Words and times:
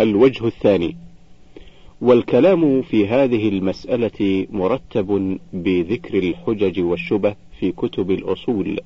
الوجه 0.00 0.46
الثاني. 0.46 0.96
والكلام 2.00 2.82
في 2.82 3.08
هذه 3.08 3.48
المسألة 3.48 4.46
مرتب 4.50 5.38
بذكر 5.52 6.18
الحجج 6.18 6.80
والشبه 6.80 7.34
في 7.58 7.72
كتب 7.72 8.10
الأصول 8.10 8.80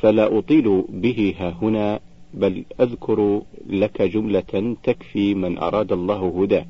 فلا 0.00 0.38
أطيل 0.38 0.84
به 0.88 1.34
ها 1.38 1.56
هنا 1.62 2.00
بل 2.34 2.64
أذكر 2.80 3.42
لك 3.66 4.02
جملة 4.02 4.76
تكفي 4.82 5.34
من 5.34 5.58
أراد 5.58 5.92
الله 5.92 6.42
هداه 6.42 6.66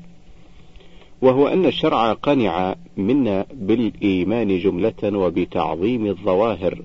وهو 1.21 1.47
أن 1.47 1.65
الشرع 1.65 2.13
قنع 2.13 2.75
منا 2.97 3.45
بالإيمان 3.53 4.59
جملة 4.59 5.17
وبتعظيم 5.17 6.05
الظواهر 6.05 6.81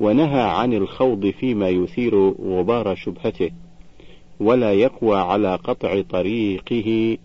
ونهى 0.00 0.40
عن 0.42 0.72
الخوض 0.72 1.26
فيما 1.26 1.68
يثير 1.68 2.30
غبار 2.30 2.94
شبهته. 2.94 3.50
ولا 4.40 4.72
يقوى 4.72 5.16
على 5.16 5.54
قطع 5.54 6.02
طريقه 6.10 7.18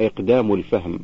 إقدام 0.00 0.54
الفهم. 0.54 0.98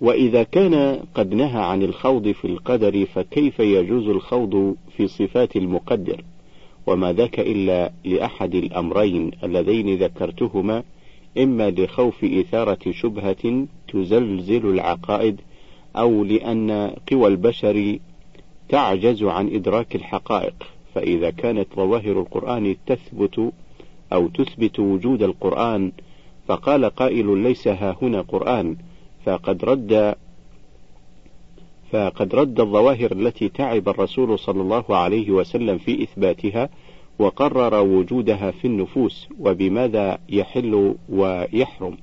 وإذا 0.00 0.42
كان 0.42 1.00
قد 1.14 1.34
نهى 1.34 1.62
عن 1.62 1.82
الخوض 1.82 2.28
في 2.28 2.44
القدر 2.44 3.06
فكيف 3.06 3.60
يجوز 3.60 4.08
الخوض 4.08 4.76
في 4.96 5.08
صفات 5.08 5.56
المقدر؟ 5.56 6.24
وما 6.86 7.12
ذاك 7.12 7.40
إلا 7.40 7.92
لأحد 8.04 8.54
الأمرين 8.54 9.30
اللذين 9.44 9.96
ذكرتهما 9.96 10.82
إما 11.38 11.70
لخوف 11.70 12.24
إثارة 12.24 12.92
شبهة 12.92 13.66
تزلزل 13.88 14.66
العقائد 14.66 15.40
أو 15.96 16.24
لأن 16.24 16.94
قوى 17.12 17.28
البشر 17.28 17.98
تعجز 18.68 19.22
عن 19.22 19.54
إدراك 19.54 19.96
الحقائق. 19.96 20.54
فإذا 20.94 21.30
كانت 21.30 21.66
ظواهر 21.76 22.20
القرآن 22.20 22.76
تثبت 22.86 23.52
أو 24.12 24.28
تثبت 24.28 24.80
وجود 24.80 25.22
القرآن 25.22 25.92
فقال 26.46 26.84
قائل 26.84 27.38
ليس 27.38 27.68
ها 27.68 27.96
هنا 28.02 28.20
قرآن 28.20 28.76
فقد 29.24 29.64
رد 29.64 30.14
فقد 31.90 32.34
رد 32.34 32.60
الظواهر 32.60 33.12
التي 33.12 33.48
تعب 33.48 33.88
الرسول 33.88 34.38
صلى 34.38 34.60
الله 34.62 34.84
عليه 34.96 35.30
وسلم 35.30 35.78
في 35.78 36.02
إثباتها 36.02 36.68
وقرر 37.18 37.74
وجودها 37.74 38.50
في 38.50 38.66
النفوس 38.66 39.28
وبماذا 39.40 40.18
يحل 40.28 40.94
ويحرم 41.08 41.96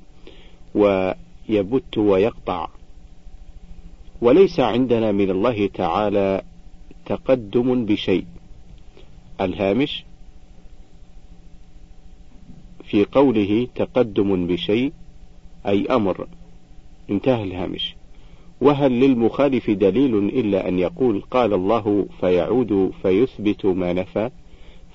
ويبت 0.75 1.97
ويقطع. 1.97 2.67
وليس 4.21 4.59
عندنا 4.59 5.11
من 5.11 5.29
الله 5.29 5.67
تعالى 5.67 6.41
تقدم 7.05 7.85
بشيء. 7.85 8.25
الهامش 9.41 10.03
في 12.83 13.05
قوله 13.05 13.67
تقدم 13.75 14.47
بشيء 14.47 14.91
أي 15.65 15.85
أمر. 15.85 16.27
انتهى 17.09 17.43
الهامش. 17.43 17.95
وهل 18.61 18.91
للمخالف 18.91 19.69
دليل 19.69 20.15
إلا 20.17 20.67
أن 20.67 20.79
يقول 20.79 21.21
قال 21.21 21.53
الله 21.53 22.07
فيعود 22.19 22.91
فيثبت 23.01 23.65
ما 23.65 23.93
نفى؟ 23.93 24.29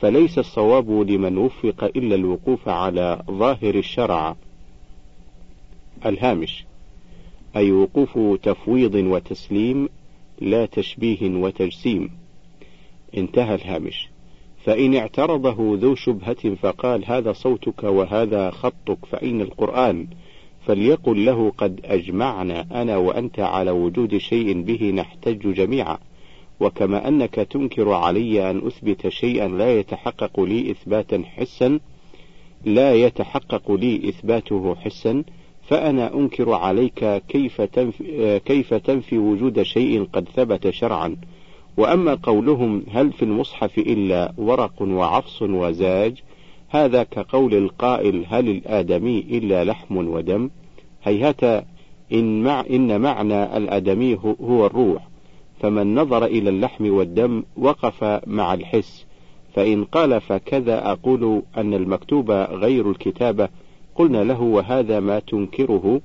فليس 0.01 0.39
الصواب 0.39 0.91
لمن 0.91 1.39
وفق 1.39 1.85
إلا 1.85 2.15
الوقوف 2.15 2.69
على 2.69 3.23
ظاهر 3.31 3.75
الشرع. 3.75 4.37
الهامش 6.07 6.65
أي 7.57 7.73
وقوف 7.73 8.19
تفويض 8.43 8.95
وتسليم 8.95 9.89
لا 10.41 10.67
تشبيه 10.67 11.31
وتجسيم. 11.31 12.11
انتهى 13.17 13.55
الهامش. 13.55 14.12
فإن 14.65 14.95
اعترضه 14.95 15.79
ذو 15.81 15.95
شبهة 15.95 16.55
فقال 16.55 17.05
هذا 17.07 17.33
صوتك 17.33 17.83
وهذا 17.85 18.51
خطك 18.51 18.99
فأين 19.11 19.41
القرآن 19.41 20.07
فليقل 20.67 21.25
له 21.25 21.53
قد 21.59 21.81
أجمعنا 21.85 22.83
أنا 22.83 22.97
وأنت 22.97 23.41
على 23.41 23.71
وجود 23.71 24.17
شيء 24.17 24.63
به 24.63 24.91
نحتج 24.91 25.55
جميعا. 25.55 25.99
وكما 26.61 27.09
أنك 27.09 27.35
تنكر 27.35 27.93
علي 27.93 28.51
أن 28.51 28.67
أثبت 28.67 29.09
شيئا 29.09 29.49
لا 29.49 29.79
يتحقق 29.79 30.41
لي 30.41 30.71
إثباتا 30.71 31.23
حسا 31.37 31.81
لا 32.65 32.95
يتحقق 32.95 33.73
لي 33.73 34.09
إثباته 34.09 34.75
حسا 34.75 35.25
فأنا 35.69 36.15
أنكر 36.15 36.53
عليك 36.53 37.23
كيف 37.29 37.61
تنفي, 37.61 38.41
كيف 38.45 38.75
تنفي 38.75 39.19
وجود 39.19 39.63
شيء 39.63 40.05
قد 40.05 40.29
ثبت 40.29 40.71
شرعا. 40.71 41.17
وأما 41.77 42.15
قولهم 42.15 42.83
هل 42.91 43.13
في 43.13 43.23
المصحف 43.23 43.79
إلا 43.79 44.33
ورق 44.39 44.83
وعفص 44.83 45.43
وزاج 45.43 46.23
هذا 46.69 47.03
كقول 47.03 47.55
القائل 47.55 48.25
هل 48.29 48.49
الآدمي 48.49 49.19
إلا 49.19 49.65
لحم 49.65 49.97
ودم؟ 49.97 50.51
هيهات 51.03 51.65
إن, 52.13 52.43
مع 52.43 52.65
إن 52.71 53.01
معنى 53.01 53.57
الآدمي 53.57 54.19
هو 54.41 54.67
الروح 54.67 55.09
فمن 55.61 55.95
نظر 55.95 56.25
إلى 56.25 56.51
اللحم 56.51 56.91
والدم 56.91 57.43
وقف 57.57 58.21
مع 58.27 58.55
الحس 58.55 59.07
فإن 59.55 59.85
قال 59.85 60.21
فكذا 60.21 60.93
أقول 60.93 61.43
أن 61.57 61.75
المكتوب 61.75 62.31
غير 62.31 62.91
الكتابة 62.91 63.49
قلنا 63.95 64.25
له 64.25 64.43
وهذا 64.43 65.01
ما 65.01 65.19
تنكره؟ 65.19 66.01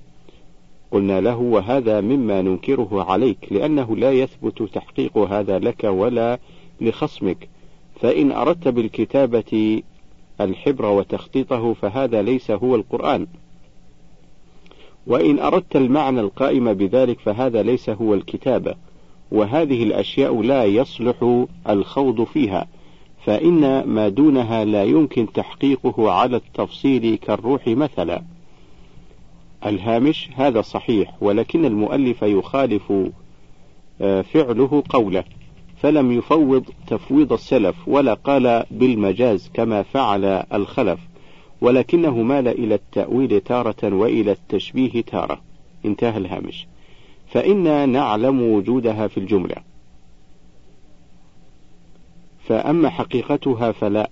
قلنا 0.92 1.22
له 1.22 1.38
وهذا 1.38 2.02
مما 2.02 2.42
ننكره 2.42 3.06
عليك 3.10 3.38
لأنه 3.52 3.96
لا 3.96 4.12
يثبت 4.12 4.64
تحقيق 4.64 5.18
هذا 5.18 5.60
لك 5.60 5.84
ولا 5.84 6.40
لخصمك. 6.82 7.50
فإن 8.00 8.32
أردت 8.32 8.68
بالكتابة 8.68 9.82
الحبر 10.42 10.86
وتخطيطه 10.86 11.74
فهذا 11.74 12.22
ليس 12.22 12.52
هو 12.52 12.76
القرآن. 12.76 13.28
وإن 15.08 15.40
أردت 15.40 15.76
المعنى 15.76 16.20
القائم 16.20 16.74
بذلك 16.74 17.20
فهذا 17.20 17.64
ليس 17.64 17.90
هو 17.90 18.14
الكتابة. 18.14 18.76
وهذه 19.32 19.84
الأشياء 19.84 20.42
لا 20.42 20.66
يصلح 20.66 21.46
الخوض 21.70 22.24
فيها. 22.24 22.68
فإن 23.26 23.84
ما 23.84 24.10
دونها 24.10 24.66
لا 24.66 24.84
يمكن 24.84 25.32
تحقيقه 25.34 26.12
على 26.12 26.38
التفصيل 26.38 27.16
كالروح 27.16 27.68
مثلا. 27.68 28.37
الهامش 29.70 30.30
هذا 30.36 30.62
صحيح 30.62 31.14
ولكن 31.22 31.66
المؤلف 31.66 32.22
يخالف 32.22 32.94
آه، 34.02 34.22
فعله 34.22 34.84
قوله 34.90 35.24
فلم 35.82 36.12
يفوض 36.12 36.64
تفويض 36.88 37.34
السلف 37.34 37.76
ولا 37.88 38.14
قال 38.14 38.66
بالمجاز 38.72 39.52
كما 39.54 39.84
فعل 39.84 40.26
الخلف 40.54 41.00
ولكنه 41.62 42.22
مال 42.22 42.48
إلى 42.48 42.76
التأويل 42.76 43.42
تارة 43.42 43.94
وإلى 43.96 44.32
التشبيه 44.32 45.02
تارة. 45.02 45.42
انتهى 45.86 46.18
الهامش. 46.18 46.68
فإنا 47.28 47.86
نعلم 47.86 48.42
وجودها 48.42 49.08
في 49.08 49.18
الجملة. 49.18 49.56
فأما 52.48 52.90
حقيقتها 52.90 53.72
فلا. 53.72 54.10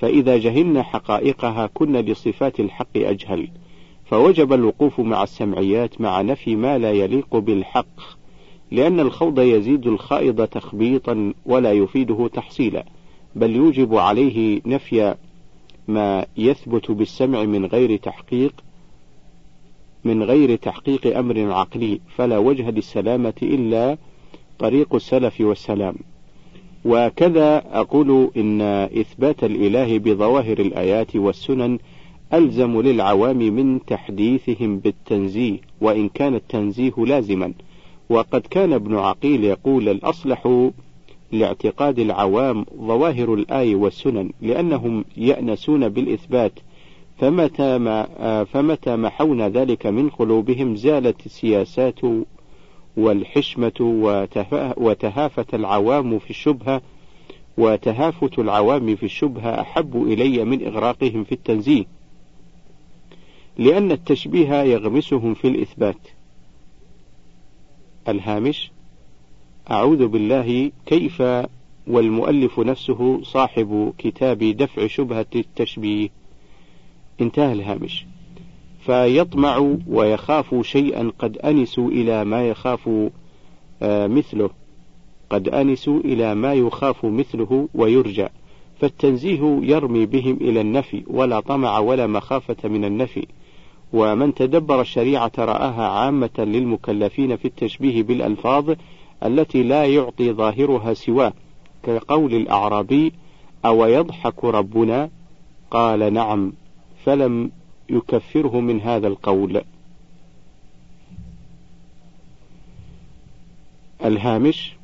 فإذا 0.00 0.36
جهلنا 0.36 0.82
حقائقها 0.82 1.66
كنا 1.74 1.98
لصفات 1.98 2.60
الحق 2.60 2.96
أجهل. 2.96 3.48
فوجب 4.12 4.52
الوقوف 4.52 5.00
مع 5.00 5.22
السمعيات 5.22 6.00
مع 6.00 6.22
نفي 6.22 6.56
ما 6.56 6.78
لا 6.78 6.92
يليق 6.92 7.36
بالحق 7.36 8.00
لأن 8.70 9.00
الخوض 9.00 9.40
يزيد 9.40 9.86
الخائض 9.86 10.46
تخبيطا 10.46 11.34
ولا 11.46 11.72
يفيده 11.72 12.28
تحصيلا 12.32 12.84
بل 13.34 13.56
يوجب 13.56 13.94
عليه 13.94 14.60
نفي 14.66 15.14
ما 15.88 16.26
يثبت 16.36 16.90
بالسمع 16.90 17.44
من 17.44 17.66
غير 17.66 17.96
تحقيق 17.96 18.54
من 20.04 20.22
غير 20.22 20.56
تحقيق 20.56 21.16
أمر 21.16 21.52
عقلي 21.52 22.00
فلا 22.16 22.38
وجه 22.38 22.70
للسلامة 22.70 23.34
إلا 23.42 23.96
طريق 24.58 24.94
السلف 24.94 25.40
والسلام. 25.40 25.94
وكذا 26.84 27.64
أقول 27.72 28.30
إن 28.36 28.60
إثبات 29.00 29.44
الإله 29.44 29.98
بظواهر 29.98 30.58
الآيات 30.58 31.16
والسنن 31.16 31.78
ألزم 32.34 32.80
للعوام 32.80 33.38
من 33.38 33.84
تحديثهم 33.86 34.78
بالتنزيه 34.78 35.58
وإن 35.80 36.08
كان 36.08 36.34
التنزيه 36.34 36.92
لازما. 36.98 37.52
وقد 38.10 38.40
كان 38.40 38.72
ابن 38.72 38.96
عقيل 38.96 39.44
يقول 39.44 39.88
الأصلح 39.88 40.68
لاعتقاد 41.32 41.98
العوام 41.98 42.64
ظواهر 42.76 43.34
الآي 43.34 43.74
والسنن 43.74 44.30
لأنهم 44.40 45.04
يأنسون 45.16 45.88
بالإثبات 45.88 46.52
فمتى 47.18 47.78
ما 47.78 48.44
فمتى 48.44 48.96
محونا 48.96 49.48
ذلك 49.48 49.86
من 49.86 50.08
قلوبهم 50.08 50.76
زالت 50.76 51.26
السياسات 51.26 52.00
والحشمة 52.96 53.72
وتهافت 54.76 55.54
العوام 55.54 56.18
في 56.18 56.30
الشبهة 56.30 56.82
وتهافت 57.58 58.38
العوام 58.38 58.96
في 58.96 59.02
الشبهة 59.02 59.60
أحب 59.60 60.02
إلي 60.02 60.44
من 60.44 60.66
إغراقهم 60.66 61.24
في 61.24 61.32
التنزيه. 61.32 61.84
لأن 63.58 63.92
التشبيه 63.92 64.62
يغمسهم 64.62 65.34
في 65.34 65.48
الإثبات. 65.48 66.08
الهامش 68.08 68.70
أعوذ 69.70 70.06
بالله 70.06 70.70
كيف 70.86 71.22
والمؤلف 71.86 72.60
نفسه 72.60 73.22
صاحب 73.22 73.92
كتاب 73.98 74.38
دفع 74.38 74.86
شبهة 74.86 75.26
التشبيه؟ 75.34 76.08
انتهى 77.20 77.52
الهامش. 77.52 78.06
فيطمع 78.86 79.76
ويخاف 79.86 80.54
شيئا 80.62 81.12
قد 81.18 81.38
أنسوا 81.38 81.88
إلى 81.88 82.24
ما 82.24 82.48
يخاف 82.48 82.90
آه، 83.82 84.06
مثله. 84.06 84.50
قد 85.30 85.48
أنسوا 85.48 86.00
إلى 86.00 86.34
ما 86.34 86.54
يخاف 86.54 87.04
مثله 87.04 87.68
ويرجى 87.74 88.28
فالتنزيه 88.80 89.60
يرمي 89.62 90.06
بهم 90.06 90.36
إلى 90.40 90.60
النفي 90.60 91.02
ولا 91.06 91.40
طمع 91.40 91.78
ولا 91.78 92.06
مخافة 92.06 92.68
من 92.68 92.84
النفي. 92.84 93.26
ومن 93.92 94.34
تدبر 94.34 94.80
الشريعة 94.80 95.32
رآها 95.38 95.88
عامة 95.88 96.30
للمكلفين 96.38 97.36
في 97.36 97.44
التشبيه 97.44 98.02
بالألفاظ 98.02 98.74
التي 99.24 99.62
لا 99.62 99.84
يعطي 99.84 100.32
ظاهرها 100.32 100.94
سواه 100.94 101.32
كقول 101.82 102.34
الأعرابي 102.34 103.12
أو 103.64 103.86
يضحك 103.86 104.44
ربنا؟ 104.44 105.10
قال 105.70 106.12
نعم 106.12 106.52
فلم 107.04 107.50
يكفره 107.88 108.60
من 108.60 108.80
هذا 108.80 109.06
القول. 109.06 109.62
الهامش 114.04 114.76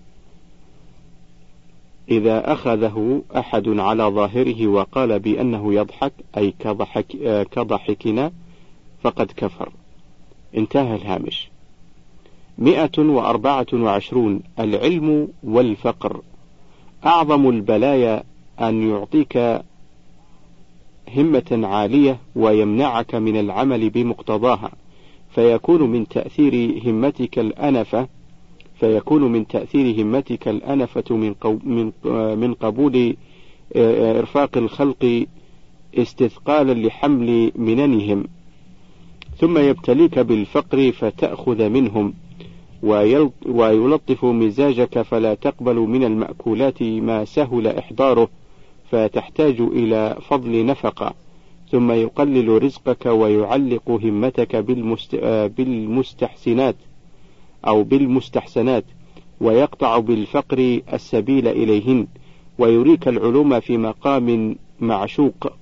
إذا 2.11 2.53
أخذه 2.53 3.23
أحد 3.37 3.69
على 3.69 4.03
ظاهره 4.05 4.67
وقال 4.67 5.19
بأنه 5.19 5.75
يضحك 5.75 6.13
أي 6.37 6.55
كضحك 6.59 7.07
كضحكنا 7.51 8.33
فقد 9.03 9.33
كفر. 9.37 9.73
انتهى 10.57 10.95
الهامش. 10.97 11.49
مئة 12.59 12.99
وأربعة 12.99 13.67
وعشرون 13.73 14.41
العلم 14.59 15.29
والفقر. 15.43 16.21
أعظم 17.07 17.49
البلايا 17.49 18.25
أن 18.61 18.91
يعطيك 18.91 19.63
همة 21.17 21.61
عالية 21.63 22.19
ويمنعك 22.37 23.15
من 23.15 23.41
العمل 23.41 23.91
بمقتضاها. 23.91 24.71
فيكون 25.35 25.83
من 25.83 26.09
تأثير 26.09 26.83
همتك 26.87 27.39
الأنفة 27.39 28.09
فيكون 28.81 29.23
من 29.23 29.47
تأثير 29.47 30.03
همتك 30.03 30.49
الأنفة 30.49 31.17
من 31.17 31.35
من 31.65 31.93
من 32.39 32.55
قبول 32.55 33.17
إرفاق 33.77 34.57
الخلق 34.57 35.27
استثقالا 35.99 36.87
لحمل 36.87 37.53
مننهم. 37.57 38.25
ثم 39.41 39.59
يبتليك 39.59 40.19
بالفقر 40.19 40.93
فتأخذ 40.93 41.69
منهم 41.69 42.15
ويلطف 43.47 44.25
مزاجك 44.25 45.03
فلا 45.03 45.35
تقبل 45.35 45.75
من 45.75 46.05
المأكولات 46.05 46.83
ما 46.83 47.25
سهل 47.25 47.67
إحضاره 47.67 48.29
فتحتاج 48.91 49.61
إلى 49.61 50.17
فضل 50.29 50.67
نفقة. 50.67 51.15
ثم 51.71 51.93
يقلل 51.93 52.63
رزقك 52.63 53.07
ويعلق 53.07 53.91
همتك 53.91 54.57
بالمستحسنات 55.57 56.77
أو 57.67 57.83
بالمستحسنات 57.83 58.85
ويقطع 59.41 59.99
بالفقر 59.99 60.81
السبيل 60.93 61.49
إليهن 61.49 62.07
ويريك 62.59 63.09
العلوم 63.09 63.61
في 63.61 63.77
مقام 63.77 64.57
معشوق. 64.81 65.53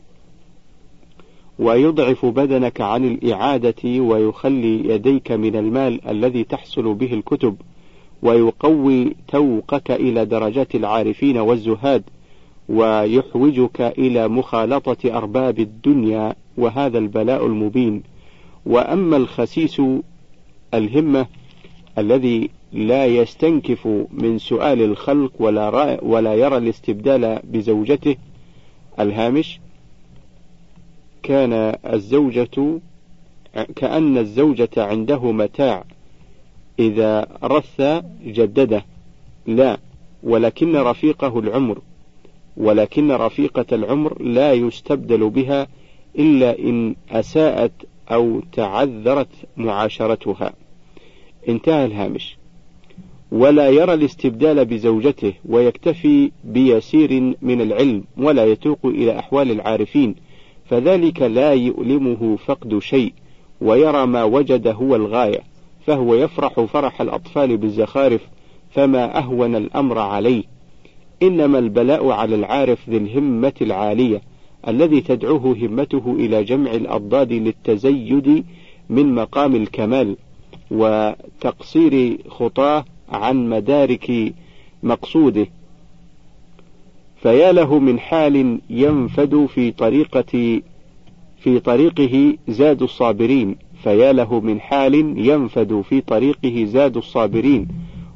ويضعف 1.59 2.27
بدنك 2.27 2.81
عن 2.81 3.05
الإعادة 3.05 4.01
ويخلي 4.01 4.89
يديك 4.89 5.33
من 5.33 5.57
المال 5.57 6.09
الذي 6.09 6.45
تحصل 6.45 6.95
به 6.95 7.13
الكتب 7.13 7.57
ويقوي 8.23 9.17
توقك 9.29 9.91
إلى 9.91 10.25
درجات 10.25 10.75
العارفين 10.75 11.39
والزهاد 11.39 12.03
ويحوجك 12.69 13.81
إلى 13.81 14.29
مخالطة 14.29 15.19
أرباب 15.19 15.59
الدنيا 15.59 16.35
وهذا 16.57 16.99
البلاء 16.99 17.47
المبين. 17.47 18.03
وأما 18.67 19.17
الخسيس 19.17 19.83
الهمة 20.75 21.27
الذي 21.99 22.51
لا 22.73 23.07
يستنكف 23.07 23.87
من 24.13 24.39
سؤال 24.39 24.83
الخلق 24.83 25.33
ولا, 25.39 25.99
ولا 26.05 26.35
يرى 26.35 26.57
الاستبدال 26.57 27.41
بزوجته 27.45 28.17
الهامش 29.01 29.61
كان 31.27 31.77
الزوجة 31.93 32.81
كأن 33.77 34.19
الزوجة 34.19 34.71
عنده 34.77 35.33
متاع. 35.33 35.85
إذا 36.79 37.27
رث 37.45 37.83
جدده 38.27 38.85
لا 39.47 39.79
ولكن 40.23 40.77
رفيقه 40.77 41.39
العمر. 41.39 41.79
ولكن 42.57 43.11
رفيقة 43.11 43.67
العمر 43.73 44.23
لا 44.23 44.53
يستبدل 44.53 45.31
بها 45.31 45.67
إلا 46.19 46.59
إن 46.59 46.95
أساءت 47.11 47.73
أو 48.11 48.41
تعذرت 48.53 49.29
معاشرتها. 49.57 50.53
انتهى 51.49 51.85
الهامش. 51.85 52.37
ولا 53.33 53.69
يرى 53.69 53.95
الاستبدال 53.95 54.65
بزوجته 54.65 55.33
ويكتفي 55.49 56.31
بيسير 56.45 57.37
من 57.43 57.61
العلم 57.61 58.05
ولا 58.17 58.45
يتوق 58.45 58.79
إلى 58.85 59.19
أحوال 59.19 59.51
العارفين. 59.51 60.26
فذلك 60.69 61.23
لا 61.23 61.53
يؤلمه 61.53 62.37
فقد 62.37 62.79
شيء 62.79 63.13
ويرى 63.61 64.07
ما 64.07 64.25
وجد 64.25 64.67
هو 64.67 64.97
الغاية 64.97 65.41
فهو 65.87 66.15
يفرح 66.15 66.61
فرح 66.61 67.01
الأطفال 67.01 67.57
بالزخارف 67.57 68.21
فما 68.71 69.19
أهون 69.19 69.57
الأمر 69.57 69.99
عليه. 69.99 70.43
إنما 71.23 71.59
البلاء 71.59 72.11
على 72.11 72.35
العارف 72.35 72.89
ذي 72.89 72.97
الهمة 72.97 73.53
العالية 73.61 74.23
الذي 74.69 75.01
تدعوه 75.01 75.57
همته 75.63 76.17
إلى 76.19 76.45
جمع 76.45 76.71
الأضداد 76.71 77.33
للتزيد 77.33 78.45
من 78.89 79.15
مقام 79.15 79.55
الكمال 79.55 80.17
وتقصير 80.71 82.19
خطاه 82.29 82.85
عن 83.09 83.49
مدارك 83.49 84.35
مقصوده. 84.83 85.47
فيا 87.27 87.53
له 87.53 87.79
من 87.79 87.99
حال 87.99 88.61
ينفد 88.71 89.47
في 89.47 89.71
طريقة 89.71 90.61
في 91.39 91.61
طريقه 91.61 92.37
زاد 92.49 92.83
الصابرين. 92.83 93.57
فيا 93.83 94.13
له 94.13 94.41
من 94.41 94.61
حال 94.61 94.95
ينفد 95.29 95.81
في 95.89 96.01
طريقه 96.01 96.65
زاد 96.65 96.97
الصابرين. 96.97 97.69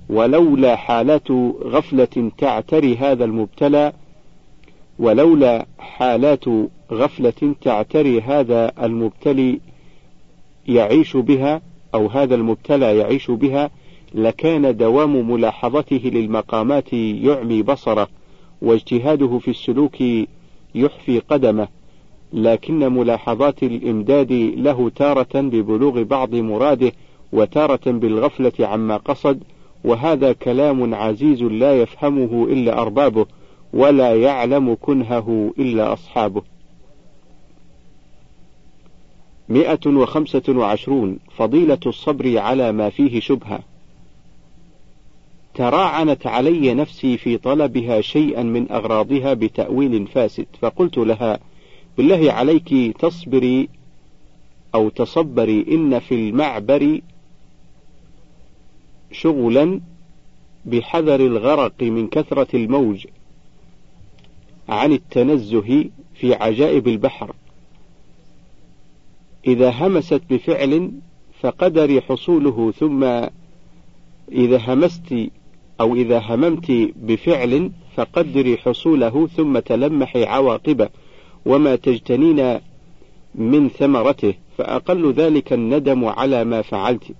ولولا 0.09 0.77
حالات 0.77 1.31
غفلة 1.62 2.31
تعتري 2.39 2.97
هذا 2.97 3.25
المبتلى 3.25 3.93
ولولا 4.99 5.67
حالات 5.79 6.45
غفلة 6.93 7.55
تعتري 7.61 8.21
هذا 8.21 8.73
المبتلي 8.83 9.61
يعيش 10.69 11.17
بها 11.17 11.61
أو 11.95 12.07
هذا 12.07 12.35
المبتلى 12.35 12.97
يعيش 12.99 13.31
بها 13.31 13.71
لكان 14.14 14.76
دوام 14.76 15.31
ملاحظته 15.31 16.00
للمقامات 16.05 16.93
يعمي 16.93 17.62
بصره. 17.62 18.20
واجتهاده 18.62 19.38
في 19.38 19.50
السلوك 19.50 19.97
يحفي 20.75 21.19
قدمه 21.19 21.69
لكن 22.33 22.79
ملاحظات 22.79 23.62
الإمداد 23.62 24.33
له 24.57 24.90
تارة 24.97 25.40
ببلوغ 25.40 26.02
بعض 26.02 26.35
مراده 26.35 26.93
وتارة 27.33 27.90
بالغفلة 27.90 28.52
عما 28.61 28.97
قصد 28.97 29.43
وهذا 29.85 30.33
كلام 30.33 30.95
عزيز 30.95 31.43
لا 31.43 31.83
يفهمه 31.83 32.45
إلا 32.45 32.81
أربابه 32.81 33.26
ولا 33.73 34.14
يعلم 34.14 34.76
كنهه 34.81 35.55
إلا 35.59 35.93
أصحابه. 35.93 36.43
مئة 39.49 39.87
وخمسة 39.87 40.43
وعشرون. 40.49 41.19
فضيلة 41.37 41.79
الصبر 41.87 42.38
على 42.38 42.73
ما 42.73 42.90
فيه 42.90 43.21
شبهة. 43.21 43.61
تراعنت 45.54 46.26
علي 46.26 46.75
نفسي 46.75 47.16
في 47.16 47.38
طلبها 47.38 48.00
شيئا 48.00 48.42
من 48.42 48.73
أغراضها 48.73 49.35
بتأويل 49.35 50.07
فاسد. 50.07 50.47
فقلت 50.61 50.99
لها 50.99 51.38
بالله 51.97 52.33
عليك 52.33 52.97
تصبري 52.99 53.69
أو 54.75 54.88
تصبري 54.88 55.66
إن 55.71 55.99
في 55.99 56.14
المعبر 56.14 57.00
شغلا 59.12 59.80
بحذر 60.64 61.21
الغرق 61.21 61.83
من 61.83 62.09
كثرة 62.09 62.57
الموج 62.57 63.07
عن 64.69 64.92
التنزه 64.92 65.85
في 66.14 66.35
عجائب 66.35 66.88
البحر. 66.88 67.35
إذا 69.47 69.71
همست 69.71 70.21
بفعل 70.30 70.90
فقدري 71.40 72.00
حصوله 72.00 72.73
ثم 72.73 73.04
إذا 74.33 74.59
همست 74.59 75.14
أو 75.80 75.94
إذا 75.94 76.18
هممت 76.18 76.92
بفعل 76.96 77.70
فقدري 77.96 78.56
حصوله 78.56 79.26
ثم 79.26 79.58
تلمحي 79.58 80.25
عواقبه 80.25 80.88
وما 81.46 81.76
تجتنين 81.76 82.58
من 83.34 83.68
ثمرته 83.68 84.34
فأقل 84.58 85.12
ذلك 85.12 85.52
الندم 85.52 86.04
على 86.04 86.44
ما 86.44 86.62
فعلت. 86.62 87.12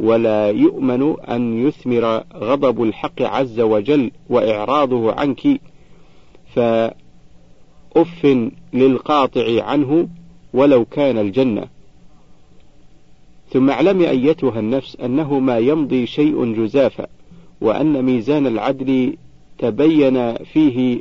ولا 0.00 0.50
يؤمن 0.50 1.14
أن 1.20 1.66
يثمر 1.66 2.24
غضب 2.34 2.82
الحق 2.82 3.22
عز 3.22 3.60
وجل 3.60 4.10
وإعراضه 4.30 5.12
عنك 5.12 5.60
فأف 6.54 6.94
للقاطع 8.72 9.62
عنه 9.62 10.08
ولو 10.54 10.84
كان 10.84 11.18
الجنة. 11.18 11.64
ثم 13.50 13.70
اعلمي 13.70 14.10
أيتها 14.10 14.60
النفس 14.60 14.96
أنه 14.96 15.38
ما 15.38 15.58
يمضي 15.58 16.06
شيء 16.06 16.54
جزافا. 16.54 17.06
وأن 17.62 18.02
ميزان 18.02 18.46
العدل 18.46 19.16
تبين 19.58 20.34
فيه 20.34 21.00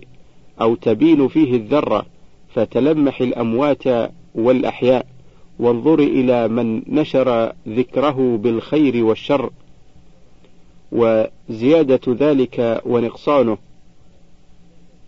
أو 0.61 0.75
تبين 0.75 1.27
فيه 1.27 1.55
الذرة 1.55 2.05
فتلمح 2.53 3.21
الأموات 3.21 3.83
والأحياء. 4.35 5.05
وانظري 5.59 6.03
إلى 6.03 6.47
من 6.47 6.81
نشر 6.87 7.53
ذكره 7.67 8.37
بالخير 8.37 9.03
والشر. 9.03 9.49
وزيادة 10.91 11.99
ذلك 12.07 12.81
ونقصانه. 12.85 13.57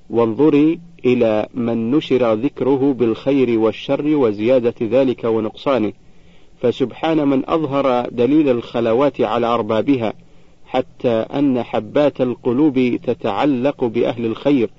وانظري 0.09 0.79
إلى 1.05 1.47
من 1.53 1.91
نشر 1.91 2.33
ذكره 2.33 2.93
بالخير 2.93 3.59
والشر 3.59 4.15
وزيادة 4.15 4.75
ذلك 4.81 5.23
ونقصانه. 5.23 5.93
فسبحان 6.61 7.27
من 7.27 7.49
أظهر 7.49 8.09
دليل 8.09 8.49
الخلوات 8.49 9.21
على 9.21 9.47
أربابها. 9.47 10.13
حتى 10.73 11.09
أن 11.09 11.63
حبات 11.63 12.21
القلوب 12.21 12.99
تتعلق 13.03 13.83
بأهل 13.83 14.25
الخير 14.25 14.69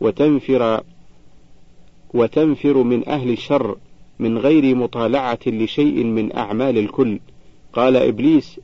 وتنفر 0.00 0.82
وتنفر 2.14 2.82
من 2.82 3.08
أهل 3.08 3.30
الشر 3.30 3.76
من 4.18 4.38
غير 4.38 4.74
مطالعة 4.74 5.38
لشيء 5.46 6.04
من 6.04 6.36
أعمال 6.36 6.78
الكل. 6.78 7.18
قال 7.72 7.96
إبليس 7.96 8.60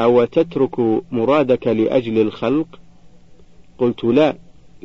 أو 0.00 0.24
تترك 0.24 0.80
مرادك 1.12 1.66
لأجل 1.66 2.18
الخلق؟ 2.18 2.66
قلت 3.78 4.04
لا 4.04 4.36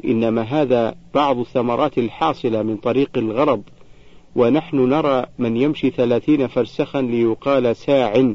إنما 0.06 0.42
هذا 0.42 0.96
بعض 1.14 1.40
الثمرات 1.40 1.98
الحاصلة 1.98 2.64
من 2.64 2.78
طريق 2.78 3.10
الغرض 3.18 3.62
ونحن 4.36 4.78
نرى 4.90 5.26
من 5.40 5.58
يمشي 5.58 5.90
ثلاثين 5.90 6.48
فرسخا 6.48 7.02
ليقال 7.02 7.76
ساع. 7.76 8.34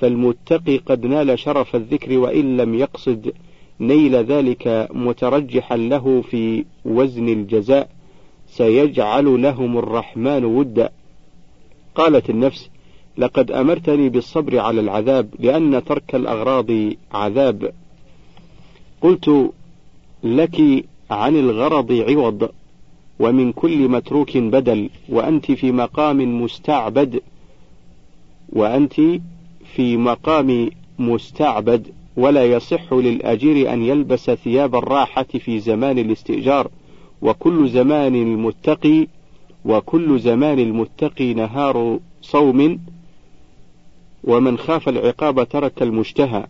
فالمتقي 0.00 0.76
قد 0.76 1.06
نال 1.06 1.38
شرف 1.38 1.76
الذكر 1.76 2.18
وإن 2.18 2.56
لم 2.56 2.74
يقصد 2.74 3.32
نيل 3.80 4.16
ذلك 4.16 4.88
مترجحا 4.94 5.76
له 5.76 6.22
في 6.30 6.64
وزن 6.84 7.28
الجزاء 7.28 7.88
سيجعل 8.48 9.42
لهم 9.42 9.78
الرحمن 9.78 10.44
ودا. 10.44 10.90
قالت 11.94 12.30
النفس 12.30 12.70
لقد 13.18 13.50
أمرتني 13.50 14.08
بالصبر 14.08 14.58
على 14.58 14.80
العذاب 14.80 15.28
لأن 15.38 15.84
ترك 15.84 16.14
الأغراض 16.14 16.70
عذاب. 17.12 17.72
قلت 19.00 19.50
لك 20.24 20.84
عن 21.10 21.36
الغرض 21.36 21.92
عوض 21.92 22.48
ومن 23.20 23.52
كل 23.52 23.88
متروك 23.88 24.36
بدل 24.36 24.90
وأنت 25.08 25.52
في 25.52 25.72
مقام 25.72 26.42
مستعبد 26.42 27.20
وأنت 28.52 29.00
في 29.76 29.96
مقام 29.96 30.70
مستعبد 30.98 31.86
ولا 32.16 32.44
يصح 32.44 32.92
للأجير 32.92 33.72
أن 33.72 33.82
يلبس 33.82 34.30
ثياب 34.30 34.74
الراحة 34.74 35.22
في 35.22 35.58
زمان 35.58 35.98
الاستئجار. 35.98 36.70
وكل 37.22 37.68
زمان 37.68 38.14
المتقي 38.14 39.06
وكل 39.64 40.20
زمان 40.20 40.58
المتقي 40.58 41.34
نهار 41.34 41.98
صوم 42.22 42.78
ومن 44.24 44.58
خاف 44.58 44.88
العقاب 44.88 45.48
ترك 45.48 45.82
المشتهى. 45.82 46.46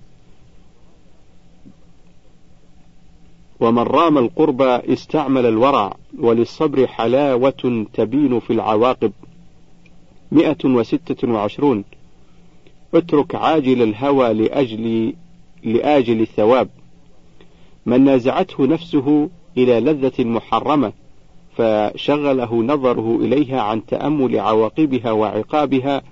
ومن 3.61 3.83
رام 3.83 4.19
القرب 4.19 4.63
استعمل 4.63 5.47
الورع 5.47 5.97
وللصبر 6.19 6.87
حلاوة 6.87 7.87
تبين 7.95 8.41
في 8.41 8.53
العواقب. 8.53 9.13
مئة 10.33 10.65
وستة 10.65 11.33
وعشرون 11.33 11.85
اترك 12.97 13.35
عاجل 13.35 13.83
الهوى 13.83 14.33
لأجل 14.33 15.13
لآجل 15.65 16.21
الثواب. 16.21 16.69
من 17.87 18.05
نازعته 18.05 18.67
نفسه 18.67 19.29
إلى 19.57 19.81
لذة 19.81 20.25
محرمة 20.25 20.93
فشغله 21.57 22.55
نظره 22.63 23.17
إليها 23.21 23.61
عن 23.61 23.87
تأمل 23.87 24.41
عواقبها 24.41 25.11
وعقابها 25.13 26.03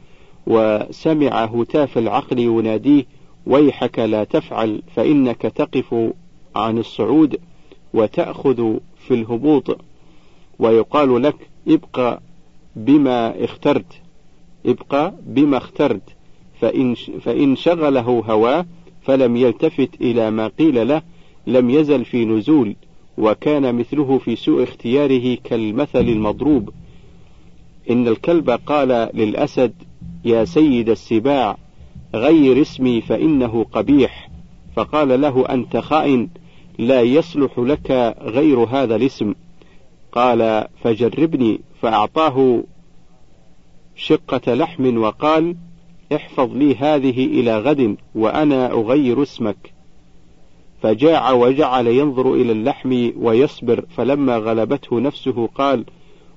وسمع 0.46 1.44
هتاف 1.44 1.98
العقل 1.98 2.38
يناديه 2.38 3.04
ويحك 3.46 3.98
لا 3.98 4.24
تفعل 4.24 4.82
فإنك 4.96 5.42
تقف 5.42 6.12
عن 6.56 6.78
الصعود 6.78 7.36
وتأخذ 7.94 8.76
في 9.06 9.14
الهبوط. 9.14 9.78
ويقال 10.58 11.22
لك 11.22 11.36
ابقى 11.68 12.20
بما 12.76 13.44
اخترت 13.44 14.00
ابقى 14.66 15.14
بما 15.26 15.56
اخترت. 15.56 16.02
فإن, 16.62 16.94
فإن 16.94 17.56
شغله 17.56 18.22
هواه 18.26 18.66
فلم 19.02 19.36
يلتفت 19.36 19.90
إلى 20.00 20.30
ما 20.30 20.48
قيل 20.48 20.88
له 20.88 21.02
لم 21.46 21.70
يزل 21.70 22.04
في 22.04 22.24
نزول 22.24 22.76
وكان 23.18 23.74
مثله 23.74 24.18
في 24.18 24.36
سوء 24.36 24.62
اختياره 24.62 25.38
كالمثل 25.44 26.00
المضروب. 26.00 26.70
إن 27.90 28.08
الكلب 28.08 28.50
قال 28.50 28.88
للأسد 29.14 29.72
يا 30.24 30.44
سيد 30.44 30.88
السباع 30.88 31.56
غير 32.14 32.60
اسمي 32.60 33.00
فإنه 33.00 33.64
قبيح. 33.72 34.30
فقال 34.76 35.20
له 35.20 35.46
أنت 35.48 35.76
خائن 35.76 36.28
لا 36.78 37.00
يصلح 37.00 37.58
لك 37.58 38.16
غير 38.20 38.58
هذا 38.58 38.96
الاسم. 38.96 39.34
قال 40.12 40.68
فجربني. 40.82 41.60
فأعطاه 41.80 42.62
شقة 43.96 44.54
لحم 44.54 44.98
وقال 44.98 45.56
احفظ 46.16 46.56
لي 46.56 46.74
هذه 46.74 47.26
إلى 47.26 47.58
غد 47.58 47.96
وأنا 48.14 48.72
أغير 48.72 49.22
اسمك. 49.22 49.72
فجاع 50.82 51.32
وجعل 51.32 51.86
ينظر 51.86 52.34
إلى 52.34 52.52
اللحم 52.52 53.10
ويصبر 53.16 53.84
فلما 53.96 54.36
غلبته 54.36 55.00
نفسه 55.00 55.46
قال 55.46 55.84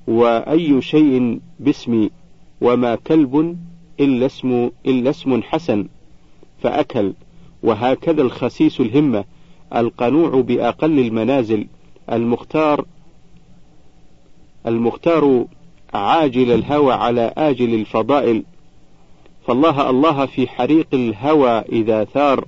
وأي 0.07 0.81
شيء 0.81 1.39
باسمي؟ 1.59 2.09
وما 2.61 2.95
كلب 2.95 3.57
إلا 3.99 4.25
اسم 4.25 4.69
إلا 4.85 5.09
اسم 5.09 5.41
حسن. 5.41 5.87
فأكل 6.61 7.13
وهكذا 7.63 8.21
الخسيس 8.21 8.79
الهمة 8.79 9.23
القنوع 9.75 10.41
بأقل 10.41 10.99
المنازل. 10.99 11.67
المختار 12.11 12.85
المختار 14.67 15.45
عاجل 15.93 16.51
الهوى 16.51 16.93
على 16.93 17.33
آجل 17.37 17.73
الفضائل. 17.73 18.43
فالله 19.47 19.89
الله 19.89 20.25
في 20.25 20.47
حريق 20.47 20.87
الهوى 20.93 21.49
إذا 21.49 22.03
ثار 22.03 22.45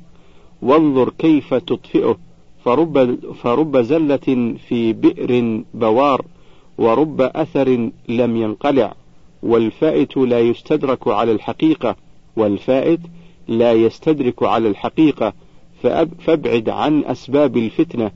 وانظر 0.61 1.09
كيف 1.09 1.53
تطفئه 1.53 2.17
فرب, 2.65 3.19
فرب 3.33 3.77
زلة 3.77 4.55
في 4.67 4.93
بئر 4.93 5.63
بوار 5.73 6.25
ورب 6.77 7.21
أثر 7.21 7.89
لم 8.09 8.37
ينقلع 8.37 8.93
والفائت 9.43 10.17
لا 10.17 10.39
يستدرك 10.39 11.07
على 11.07 11.31
الحقيقة 11.31 11.95
والفائت 12.37 12.99
لا 13.47 13.73
يستدرك 13.73 14.43
على 14.43 14.67
الحقيقة 14.67 15.33
فابعد 16.19 16.69
عن 16.69 17.03
أسباب 17.05 17.57
الفتنة 17.57 18.11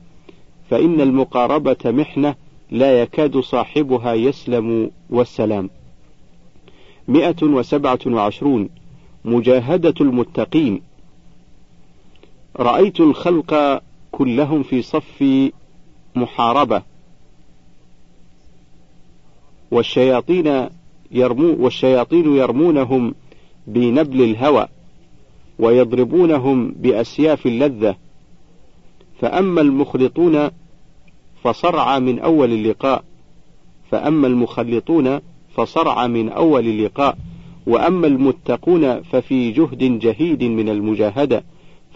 فإن 0.70 1.00
المقاربة 1.00 1.76
محنة 1.84 2.34
لا 2.70 3.02
يكاد 3.02 3.38
صاحبها 3.38 4.14
يسلم 4.14 4.90
والسلام. 5.10 5.70
مئة 7.12 7.42
وسبعة 7.42 7.98
وعشرون. 8.06 8.68
مجاهدة 9.24 9.94
المتقين. 10.00 10.82
رأيت 12.56 13.00
الخلق 13.00 13.82
كلهم 14.12 14.62
في 14.62 14.82
صف 14.82 15.24
محاربة. 16.14 16.82
والشياطين 19.70 20.68
يرمو 21.10 21.64
والشياطين 21.64 22.36
يرمونهم 22.36 23.14
بنبل 23.66 24.22
الهوى 24.22 24.68
ويضربونهم 25.58 26.72
بأسياف 26.72 27.46
اللذة. 27.46 27.96
فأما 29.20 29.60
المخلطون 29.60 30.50
فصرع 31.44 31.98
من 31.98 32.18
أول 32.18 32.52
اللقاء 32.52 33.04
فأما 33.90 34.26
المخلطون 34.26 35.20
فصرع 35.54 36.06
من 36.06 36.28
أول 36.28 36.68
اللقاء 36.68 37.18
وأما 37.66 38.06
المتقون 38.06 39.02
ففي 39.02 39.50
جهد 39.50 39.98
جهيد 39.98 40.44
من 40.44 40.68
المجاهدة 40.68 41.44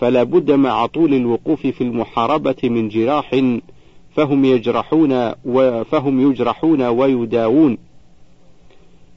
فلا 0.01 0.23
بد 0.23 0.51
مع 0.51 0.87
طول 0.87 1.15
الوقوف 1.15 1.67
في 1.67 1.81
المحاربة 1.81 2.57
من 2.65 2.89
جراح 2.89 3.31
فهم 4.17 4.45
يجرحون 4.45 5.33
فهم 5.83 6.31
يجرحون 6.31 6.83
ويداوون. 6.83 7.79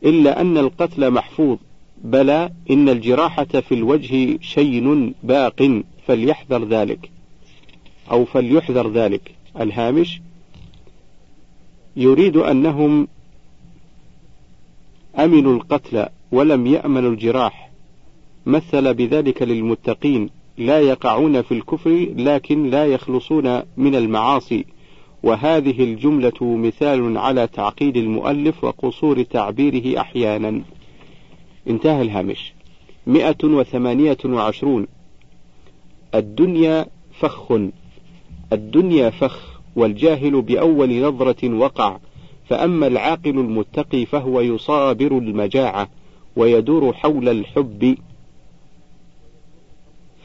إلا 0.05 0.41
أن 0.41 0.57
القتل 0.57 1.11
محفوظ 1.11 1.57
بلى 2.03 2.51
إن 2.71 2.89
الجراحة 2.89 3.43
في 3.43 3.71
الوجه 3.71 4.37
شين 4.41 5.13
باق 5.23 5.81
فليحذر 6.07 6.65
ذلك. 6.65 7.11
أو 8.11 8.25
فليحذر 8.25 8.91
ذلك. 8.91 9.35
الهامش 9.61 10.21
يريد 11.95 12.37
أنهم 12.37 13.07
أمنوا 15.19 15.55
القتل 15.55 16.05
ولم 16.31 16.67
يأمنوا 16.67 17.11
الجراح. 17.11 17.71
مثل 18.45 18.93
بذلك 18.93 19.41
للمتقين 19.41 20.29
لا 20.57 20.79
يقعون 20.79 21.41
في 21.41 21.51
الكفر 21.51 22.07
لكن 22.15 22.69
لا 22.69 22.85
يخلصون 22.85 23.61
من 23.77 23.95
المعاصي. 23.95 24.65
وهذه 25.23 25.83
الجملة 25.83 26.41
مثال 26.41 27.17
على 27.17 27.47
تعقيد 27.47 27.97
المؤلف 27.97 28.63
وقصور 28.63 29.23
تعبيره 29.23 30.01
أحيانا. 30.01 30.61
انتهى 31.69 32.01
الهامش. 32.01 32.53
مئة 33.07 33.37
وثمانية 33.43 34.17
وعشرون. 34.25 34.87
الدنيا 36.15 36.85
فخ. 37.19 37.51
الدنيا 38.53 39.09
فخ 39.09 39.59
والجاهل 39.75 40.41
بأول 40.41 41.01
نظرة 41.01 41.53
وقع. 41.55 41.97
فأما 42.49 42.87
العاقل 42.87 43.39
المتقي 43.39 44.05
فهو 44.05 44.41
يصابر 44.41 45.17
المجاعة 45.17 45.89
ويدور 46.35 46.93
حول 46.93 47.29
الحب 47.29 47.97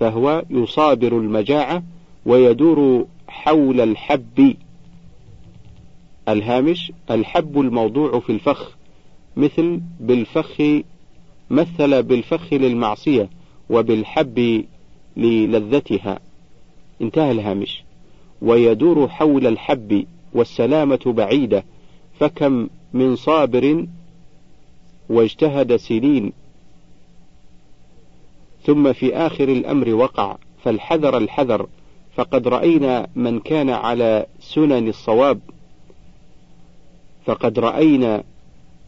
فهو 0.00 0.44
يصابر 0.50 1.18
المجاعة 1.18 1.82
ويدور 2.26 3.06
حول 3.28 3.80
الحب. 3.80 4.56
الهامش 6.28 6.92
الحب 7.10 7.60
الموضوع 7.60 8.20
في 8.20 8.32
الفخ 8.32 8.76
مثل 9.36 9.80
بالفخ 10.00 10.62
مثل 11.50 12.02
بالفخ 12.02 12.52
للمعصية 12.52 13.28
وبالحب 13.70 14.64
للذتها. 15.16 16.18
انتهى 17.02 17.30
الهامش. 17.30 17.82
ويدور 18.42 19.08
حول 19.08 19.46
الحب 19.46 20.06
والسلامة 20.34 21.00
بعيدة 21.06 21.64
فكم 22.20 22.68
من 22.92 23.16
صابر 23.16 23.86
واجتهد 25.08 25.76
سنين. 25.76 26.32
ثم 28.62 28.92
في 28.92 29.16
آخر 29.16 29.48
الأمر 29.48 29.94
وقع 29.94 30.36
فالحذر 30.64 31.16
الحذر 31.16 31.66
فقد 32.14 32.48
رأينا 32.48 33.06
من 33.16 33.40
كان 33.40 33.70
على 33.70 34.26
سنن 34.40 34.88
الصواب. 34.88 35.40
فقد 37.26 37.58
رأينا 37.58 38.22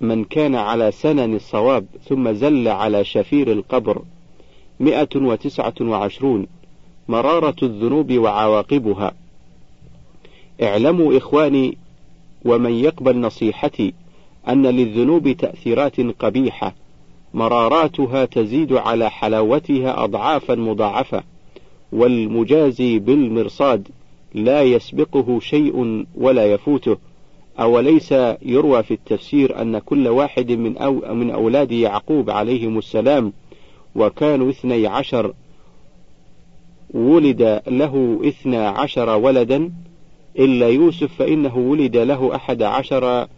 من 0.00 0.25
كان 0.25 0.54
على 0.54 0.90
سنن 0.90 1.35
الصواب 1.35 1.87
ثم 2.09 2.33
زل 2.33 2.68
على 2.68 3.04
شفير 3.04 3.52
القبر. 3.52 4.02
مئة 4.80 5.09
وتسعة 5.16 5.75
وعشرون. 5.80 6.47
مرارة 7.09 7.56
الذنوب 7.62 8.12
وعواقبها. 8.12 9.14
اعلموا 10.62 11.16
إخواني 11.16 11.76
ومن 12.47 12.73
يقبل 12.73 13.21
نصيحتي 13.21 13.95
أن 14.49 14.67
للذنوب 14.67 15.33
تأثيرات 15.33 16.00
قبيحة 16.00 16.75
مراراتها 17.35 18.25
تزيد 18.25 18.73
على 18.73 19.11
حلاوتها 19.11 20.05
أضعافا 20.05 20.55
مضاعفة 20.55 21.23
والمجازي 21.93 22.99
بالمرصاد 22.99 23.88
لا 24.35 24.62
يسبقه 24.62 25.41
شيء 25.41 26.07
ولا 26.15 26.53
يفوته. 26.53 26.97
أوليس 27.61 28.12
يروى 28.43 28.83
في 28.83 28.95
التفسير 28.95 29.62
أن 29.62 29.79
كل 29.79 30.09
واحد 30.09 30.53
من, 30.53 30.76
أو 30.76 31.15
من 31.15 31.31
أولاد 31.31 31.73
يعقوب 31.73 32.31
عليهم 32.31 32.79
السلام 32.79 33.33
وكانوا 33.95 34.50
اثني 34.50 34.87
عشر 34.87 35.33
ولد 36.95 37.62
له 37.67 38.21
اثنا 38.25 38.69
عشر 38.69 39.17
ولدا 39.17 39.73
إلا 40.38 40.69
يوسف 40.69 41.14
فإنه 41.14 41.57
ولد 41.57 41.97
له 41.97 42.35
أحد 42.35 42.62
عشر 42.62 43.28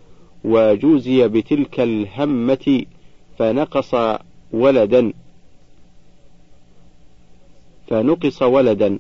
وجوزي 0.45 1.29
بتلك 1.29 1.81
الهمة 1.81 2.85
فنقص 3.39 3.95
ولدا. 4.53 5.13
فنقص 7.89 8.43
ولدا. 8.43 8.99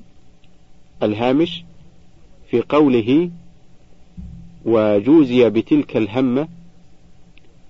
الهامش 1.02 1.64
في 2.50 2.60
قوله 2.60 3.30
وجوزي 4.64 5.50
بتلك 5.50 5.96
الهمة. 5.96 6.48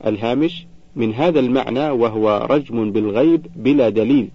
الهامش 0.07 0.67
من 0.97 1.14
هذا 1.14 1.41
المعنى 1.41 1.91
وهو 1.91 2.47
رجم 2.51 2.93
بالغيب 2.93 3.47
بلا 3.57 3.88
دليل. 3.88 4.29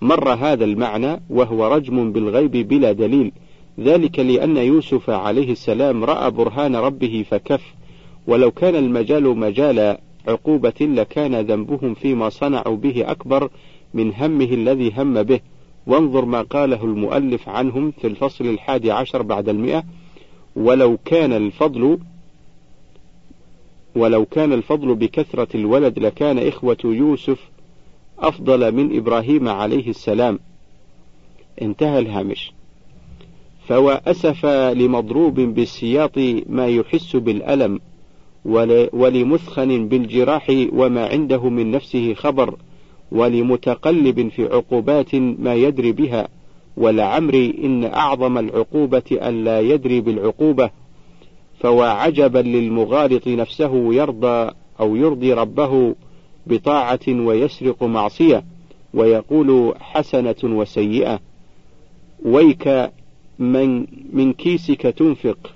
مر 0.00 0.32
هذا 0.32 0.64
المعنى 0.64 1.20
وهو 1.30 1.66
رجم 1.66 2.12
بالغيب 2.12 2.50
بلا 2.50 2.92
دليل. 2.92 3.32
ذلك 3.80 4.18
لأن 4.18 4.56
يوسف 4.56 5.10
عليه 5.10 5.52
السلام 5.52 6.04
رأى 6.04 6.30
برهان 6.30 6.76
ربه 6.76 7.24
فكف 7.30 7.74
ولو 8.26 8.50
كان 8.50 8.76
المجال 8.76 9.38
مجال 9.38 9.98
عقوبة 10.28 10.74
لكان 10.80 11.40
ذنبهم 11.40 11.94
فيما 11.94 12.28
صنعوا 12.28 12.76
به 12.76 13.10
أكبر 13.10 13.50
من 13.94 14.14
همه 14.14 14.44
الذي 14.44 14.92
هم 14.96 15.22
به. 15.22 15.40
وانظر 15.86 16.24
ما 16.24 16.42
قاله 16.42 16.84
المؤلف 16.84 17.48
عنهم 17.48 17.90
في 17.90 18.06
الفصل 18.06 18.46
الحادي 18.46 18.90
عشر 18.92 19.22
بعد 19.22 19.48
المئة. 19.48 19.84
ولو 20.56 20.98
كان 21.04 21.32
الفضل 21.32 21.98
ولو 23.96 24.24
كان 24.24 24.52
الفضل 24.52 24.94
بكثرة 24.94 25.56
الولد 25.56 25.98
لكان 25.98 26.38
إخوة 26.38 26.76
يوسف 26.84 27.50
أفضل 28.18 28.72
من 28.72 28.96
إبراهيم 28.96 29.48
عليه 29.48 29.90
السلام. 29.90 30.38
انتهى 31.62 31.98
الهامش. 31.98 32.55
فوأسف 33.68 34.46
لمضروب 34.46 35.40
بالسياط 35.40 36.18
ما 36.46 36.66
يحس 36.66 37.16
بالألم 37.16 37.80
ولمثخن 38.92 39.88
بالجراح 39.88 40.50
وما 40.72 41.06
عنده 41.06 41.48
من 41.48 41.70
نفسه 41.70 42.14
خبر 42.14 42.54
ولمتقلب 43.12 44.28
في 44.28 44.44
عقوبات 44.44 45.14
ما 45.14 45.54
يدري 45.54 45.92
بها 45.92 46.28
ولعمري 46.76 47.54
إن 47.64 47.84
أعظم 47.84 48.38
العقوبة 48.38 49.18
أن 49.22 49.44
لا 49.44 49.60
يدري 49.60 50.00
بالعقوبة 50.00 50.70
فواعجبا 51.60 52.38
للمغالط 52.38 53.28
نفسه 53.28 53.94
يرضى 53.94 54.50
أو 54.80 54.96
يرضي 54.96 55.32
ربه 55.32 55.94
بطاعة 56.46 57.00
ويسرق 57.08 57.82
معصية 57.82 58.44
ويقول 58.94 59.74
حسنة 59.80 60.36
وسيئة 60.44 61.20
ويك 62.24 62.90
من 63.38 63.86
من 64.12 64.32
كيسك 64.32 64.82
تنفق 64.82 65.54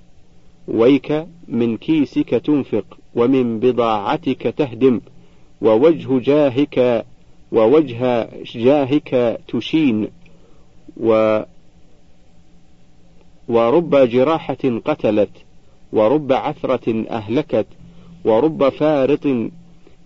ويك 0.69 1.27
من 1.49 1.77
كيسك 1.77 2.31
تنفق 2.31 2.99
ومن 3.15 3.61
بضاعتك 3.61 4.43
تهدم 4.43 5.01
ووجه 5.63 6.19
جاهك 6.19 7.05
ووجه 7.53 8.29
جاهك 8.55 9.41
تشين 9.49 10.09
و 10.97 11.41
ورب 13.49 13.97
جراحة 13.97 14.81
قتلت 14.85 15.31
ورب 15.93 16.33
عثرة 16.33 17.05
أهلكت 17.11 17.67
ورب 18.25 18.69
فارط 18.69 19.27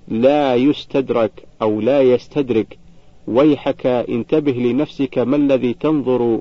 لا 0.08 0.54
يستدرك 0.54 1.44
أو 1.62 1.80
لا 1.80 2.00
يستدرك. 2.02 2.78
ويحك 3.26 3.87
انتبه 3.87 4.52
لنفسك 4.52 5.18
ما 5.18 5.37
الذي 5.37 5.74
تنظر 5.74 6.40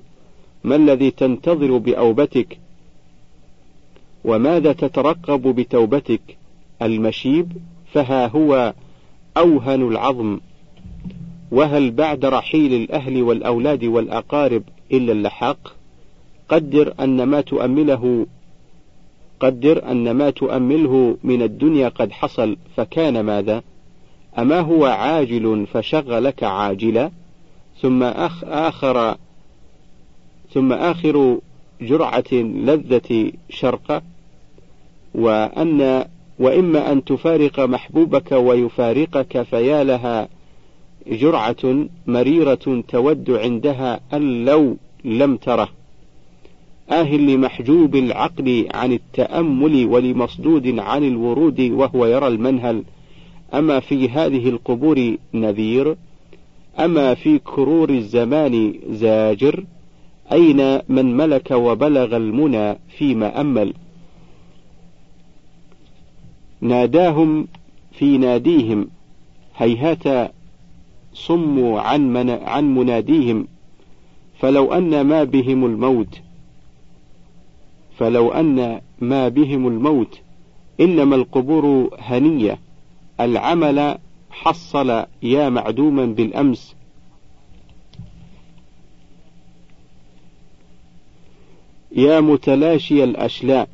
ما 0.64 0.76
الذي 0.76 1.12
تنتظر 1.12 1.78
بأوبتك؟ 1.78 2.58
وماذا 4.26 4.74
تترقب 4.74 5.42
بتوبتك؟ 5.42 6.38
المشيب؟ 6.82 7.52
فها 7.94 8.28
هو 8.28 8.74
أوهن 9.38 9.82
العظم. 9.88 10.40
وهل 11.52 11.92
بعد 11.92 12.26
رحيل 12.26 12.74
الأهل 12.74 13.22
والأولاد 13.22 13.84
والأقارب 13.84 14.64
إلا 14.92 15.12
اللحاق؟ 15.12 15.76
قدر 16.50 16.94
أن 17.00 17.24
ما 17.24 17.42
تؤمله 17.42 18.28
قدر 19.40 19.92
أن 19.92 20.12
ما 20.12 20.30
تؤمله 20.30 21.18
من 21.24 21.42
الدنيا 21.42 21.90
قد 21.90 22.12
حصل 22.12 22.58
فكان 22.76 23.20
ماذا؟ 23.20 23.64
أما 24.38 24.60
هو 24.60 24.86
عاجل 24.86 25.68
فشغلك 25.74 26.44
عاجلا؟ 26.44 27.12
ثم 27.82 28.04
آخر 28.44 29.18
ثم 30.54 30.74
آخر 30.74 31.40
جرعة 31.82 32.34
لذة 32.34 33.32
شرقة 33.50 34.02
وأن 35.16 36.06
وإما 36.40 36.92
أن 36.92 37.04
تفارق 37.04 37.60
محبوبك 37.60 38.32
ويفارقك 38.32 39.42
فيا 39.42 39.84
لها 39.84 40.28
جرعة 41.08 41.88
مريرة 42.08 42.84
تود 42.88 43.32
عندها 43.32 44.00
أن 44.14 44.46
لو 44.46 44.78
لم 45.06 45.38
تره. 45.38 45.70
آه 46.92 47.16
لمحجوب 47.16 47.96
العقل 47.96 48.68
عن 48.74 48.92
التأمل 48.92 49.86
ولمصدود 49.86 50.80
عن 50.80 51.04
الورود 51.04 51.60
وهو 51.62 52.06
يرى 52.06 52.28
المنهل. 52.28 52.84
أما 53.54 53.80
في 53.80 54.10
هذه 54.10 54.50
القبور 54.50 55.16
نذير 55.34 55.96
أما 56.80 57.14
في 57.14 57.40
كرور 57.40 57.90
الزمان 57.90 58.74
زاجر 58.90 59.64
أين 60.32 60.80
من 60.90 61.18
ملك 61.18 61.52
وبلغ 61.52 62.18
المنى 62.18 62.78
فيما 62.98 63.42
أمل؟ 63.42 63.74
ناداهم 66.62 67.48
في 67.92 68.18
ناديهم 68.18 68.88
هيهات 69.56 70.32
صموا 71.14 71.82
عن, 71.82 72.14
من 72.14 72.30
عن 72.30 72.76
مناديهم 72.76 73.48
فلو 74.40 74.74
أن 74.74 75.02
ما 75.02 75.24
بهم 75.24 75.66
الموت 75.66 76.22
فلو 77.98 78.32
أن 78.32 78.82
ما 79.00 79.28
بهم 79.28 79.68
الموت 79.68 80.20
إنما 80.80 81.16
القبور 81.16 81.90
هنية 82.00 82.60
العمل 83.20 83.98
حصل 84.32 85.06
يا 85.24 85.50
معدوما 85.50 86.06
بالأمس. 86.06 86.76
يا 91.96 92.20
متلاشي 92.20 93.04
الأشلاء. 93.04 93.70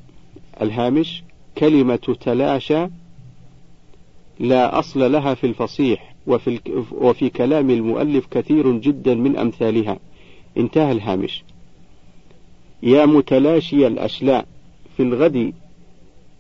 الهامش 0.61 1.23
كلمة 1.57 2.15
تلاشى 2.21 2.87
لا 4.39 4.79
أصل 4.79 5.11
لها 5.11 5.33
في 5.33 5.47
الفصيح 5.47 6.15
وفي, 6.27 6.59
وفي 6.91 7.29
كلام 7.29 7.69
المؤلف 7.69 8.25
كثير 8.31 8.71
جدا 8.71 9.15
من 9.15 9.37
أمثالها. 9.37 9.99
انتهى 10.57 10.91
الهامش. 10.91 11.43
يا 12.83 13.05
متلاشي 13.05 13.87
الأشلاء 13.87 14.45
في 14.97 15.03
الغد 15.03 15.53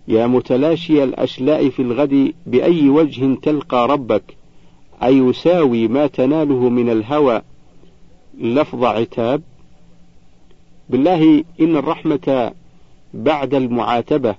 يا 0.07 0.27
متلاشي 0.27 1.03
الأشلاء 1.03 1.69
في 1.69 1.81
الغد 1.81 2.33
بأي 2.45 2.89
وجه 2.89 3.35
تلقى 3.35 3.87
ربك؟ 3.87 4.23
أيساوي 5.03 5.87
ما 5.87 6.07
تناله 6.07 6.69
من 6.69 6.89
الهوى؟ 6.89 7.41
لفظ 8.39 8.83
عتاب 8.83 9.41
بالله 10.89 11.43
إن 11.61 11.75
الرحمة 11.75 12.51
بعد 13.13 13.53
المعاتبة 13.53 14.35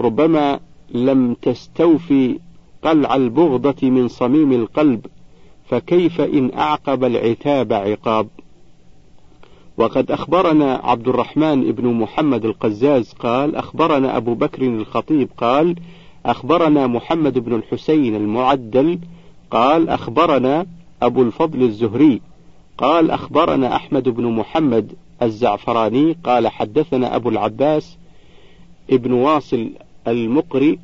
ربما 0.00 0.60
لم 0.90 1.34
تستوفي 1.42 2.38
قلع 2.82 3.14
البغضة 3.14 3.90
من 3.90 4.08
صميم 4.08 4.52
القلب 4.52 5.06
فكيف 5.68 6.20
إن 6.20 6.54
أعقب 6.58 7.04
العتاب 7.04 7.72
عقاب؟ 7.72 8.28
وقد 9.76 10.10
أخبرنا 10.10 10.80
عبد 10.84 11.08
الرحمن 11.08 11.72
بن 11.72 11.86
محمد 11.86 12.44
القزاز 12.44 13.12
قال 13.12 13.56
أخبرنا 13.56 14.16
أبو 14.16 14.34
بكر 14.34 14.62
الخطيب 14.62 15.28
قال 15.36 15.76
أخبرنا 16.26 16.86
محمد 16.86 17.38
بن 17.38 17.54
الحسين 17.54 18.16
المعدل 18.16 18.98
قال 19.50 19.88
أخبرنا 19.88 20.66
أبو 21.02 21.22
الفضل 21.22 21.62
الزهري 21.62 22.20
قال 22.78 23.10
أخبرنا 23.10 23.76
أحمد 23.76 24.08
بن 24.08 24.24
محمد 24.24 24.92
الزعفراني 25.22 26.16
قال 26.24 26.48
حدثنا 26.48 27.16
أبو 27.16 27.28
العباس 27.28 27.96
ابن 28.90 29.12
واصل 29.12 29.70
المقري 30.08 30.78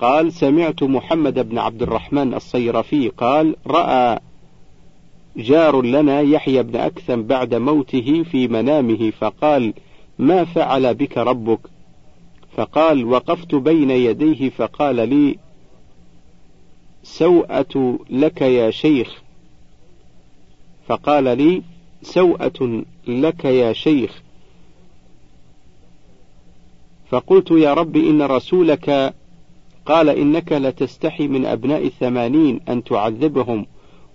قال 0.00 0.32
سمعت 0.32 0.82
محمد 0.82 1.48
بن 1.48 1.58
عبد 1.58 1.82
الرحمن 1.82 2.34
الصيرفي 2.34 3.08
قال 3.08 3.56
رأى 3.66 4.20
جار 5.36 5.82
لنا 5.82 6.20
يحيى 6.20 6.62
بن 6.62 6.76
أكثم 6.76 7.22
بعد 7.22 7.54
موته 7.54 8.22
في 8.22 8.48
منامه 8.48 9.10
فقال 9.10 9.74
ما 10.18 10.44
فعل 10.44 10.94
بك 10.94 11.18
ربك؟ 11.18 11.60
فقال 12.56 13.04
وقفت 13.04 13.54
بين 13.54 13.90
يديه 13.90 14.50
فقال 14.50 15.08
لي 15.08 15.36
سوءة 17.02 17.98
لك 18.10 18.42
يا 18.42 18.70
شيخ. 18.70 19.22
فقال 20.90 21.24
لي 21.24 21.62
سوءة 22.02 22.84
لك 23.08 23.44
يا 23.44 23.72
شيخ. 23.72 24.22
فقلت 27.08 27.50
يا 27.50 27.74
رب 27.74 27.96
إن 27.96 28.22
رسولك 28.22 29.14
قال 29.86 30.08
إنك 30.08 30.52
لتستحي 30.52 31.28
من 31.28 31.46
أبناء 31.46 31.86
الثمانين 31.86 32.60
أن 32.68 32.84
تعذبهم 32.84 33.66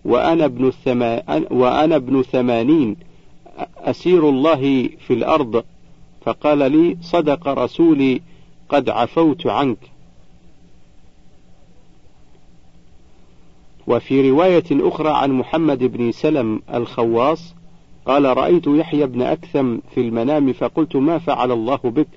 وأنا 0.05 0.45
ابن, 0.45 0.67
الثما 0.67 1.23
وأنا 1.51 1.95
ابن 1.95 2.21
ثمانين 2.21 2.95
أسير 3.77 4.29
الله 4.29 4.89
في 5.07 5.13
الأرض. 5.13 5.63
فقال 6.25 6.71
لي 6.71 6.97
صدق 7.01 7.47
رسولي 7.47 8.21
قد 8.69 8.89
عفوت 8.89 9.47
عنك. 9.47 9.77
وفي 13.87 14.29
رواية 14.29 14.63
أخرى 14.71 15.09
عن 15.09 15.31
محمد 15.31 15.83
بن 15.83 16.11
سلم 16.11 16.61
الخواص 16.73 17.55
قال 18.05 18.37
رأيت 18.37 18.67
يحيى 18.67 19.05
بن 19.05 19.21
أكثم 19.21 19.77
في 19.93 20.01
المنام 20.01 20.53
فقلت 20.53 20.95
ما 20.95 21.17
فعل 21.17 21.51
الله 21.51 21.79
بك؟ 21.83 22.07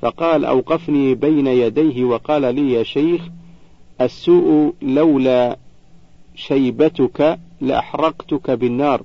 فقال 0.00 0.44
أوقفني 0.44 1.14
بين 1.14 1.46
يديه 1.46 2.04
وقال 2.04 2.54
لي 2.54 2.72
يا 2.72 2.82
شيخ 2.82 3.28
السوء 4.00 4.74
لولا 4.82 5.56
شيبتك 6.34 7.38
لأحرقتك 7.60 8.50
بالنار. 8.50 9.02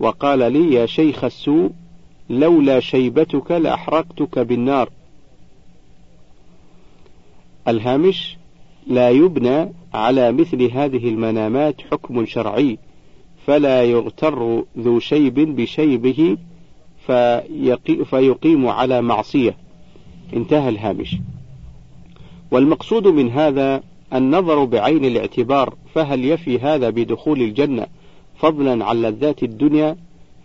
وقال 0.00 0.52
لي 0.52 0.74
يا 0.74 0.86
شيخ 0.86 1.24
السوء 1.24 1.70
لولا 2.30 2.80
شيبتك 2.80 3.50
لأحرقتك 3.50 4.38
بالنار. 4.38 4.90
الهامش 7.68 8.36
لا 8.86 9.10
يبنى 9.10 9.68
على 9.94 10.32
مثل 10.32 10.62
هذه 10.62 11.08
المنامات 11.08 11.80
حكم 11.92 12.26
شرعي 12.26 12.78
فلا 13.46 13.82
يغتر 13.84 14.64
ذو 14.78 14.98
شيب 14.98 15.34
بشيبه 15.34 16.36
فيقيم 18.04 18.66
على 18.68 19.02
معصية. 19.02 19.56
انتهى 20.34 20.68
الهامش. 20.68 21.16
والمقصود 22.50 23.06
من 23.06 23.30
هذا 23.30 23.82
النظر 24.14 24.64
بعين 24.64 25.04
الاعتبار 25.04 25.74
فهل 25.94 26.24
يفي 26.24 26.58
هذا 26.58 26.90
بدخول 26.90 27.42
الجنة 27.42 27.86
فضلا 28.38 28.84
عن 28.84 29.02
لذات 29.02 29.42
الدنيا؟ 29.42 29.96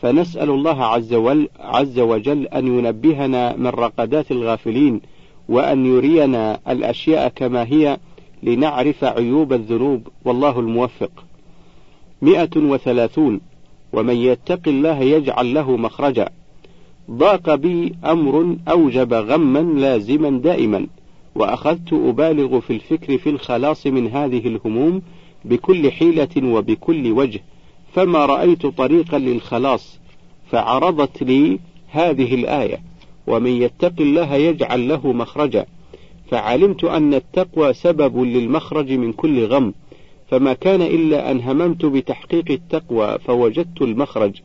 فنسأل 0.02 0.50
الله 0.50 0.86
عز, 0.86 1.14
عز 1.60 2.00
وجل 2.00 2.48
أن 2.48 2.68
ينبهنا 2.68 3.56
من 3.56 3.68
رقدات 3.68 4.32
الغافلين 4.32 5.02
وأن 5.50 5.86
يرينا 5.86 6.60
الأشياء 6.70 7.30
كما 7.30 7.64
هي 7.64 7.98
لنعرف 8.44 9.04
عيوب 9.04 9.54
الذنوب 9.54 10.08
والله 10.26 10.60
الموفق. 10.60 11.12
مئة 12.22 12.58
وثلاثون. 12.58 13.42
ومن 13.94 14.16
يتق 14.16 14.68
الله 14.68 15.00
يجعل 15.00 15.54
له 15.54 15.78
مخرجا. 15.78 16.30
ضاق 17.12 17.56
بي 17.56 17.96
أمر 18.06 18.58
أوجب 18.70 19.14
غما 19.14 19.60
لازما 19.60 20.30
دائما 20.30 20.88
وأخذت 21.36 21.94
أبالغ 21.94 22.60
في 22.60 22.74
الفكر 22.74 23.18
في 23.18 23.30
الخلاص 23.30 23.88
من 23.88 24.08
هذه 24.08 24.48
الهموم 24.48 25.02
بكل 25.46 25.92
حيلة 25.92 26.44
وبكل 26.44 27.12
وجه 27.12 27.42
فما 27.94 28.26
رأيت 28.26 28.66
طريقا 28.66 29.18
للخلاص 29.18 30.00
فعرضت 30.52 31.24
لي 31.24 31.60
هذه 31.92 32.36
الآية. 32.36 32.82
ومن 33.28 33.52
يتق 33.52 33.94
الله 34.00 34.36
يجعل 34.36 34.88
له 34.88 35.14
مخرجا. 35.14 35.66
فعلمت 36.30 36.84
أن 36.84 37.14
التقوى 37.14 37.74
سبب 37.74 38.18
للمخرج 38.18 38.92
من 38.92 39.14
كل 39.14 39.46
غم 39.46 39.74
فما 40.30 40.54
كان 40.54 40.82
إلا 40.82 41.32
أن 41.32 41.42
هممت 41.42 41.86
بتحقيق 41.86 42.52
التقوى 42.52 43.18
فوجدت 43.20 43.82
المخرج 43.82 44.42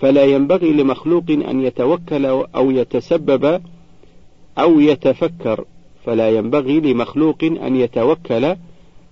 فلا 0.00 0.24
ينبغي 0.24 0.72
لمخلوق 0.72 1.24
أن 1.30 1.60
يتوكل 1.60 2.26
أو 2.26 2.70
يتسبب 2.70 3.60
أو 4.58 4.80
يتفكر 4.80 5.64
فلا 6.04 6.30
ينبغي 6.30 6.80
لمخلوق 6.80 7.44
أن 7.44 7.76
يتوكل 7.76 8.56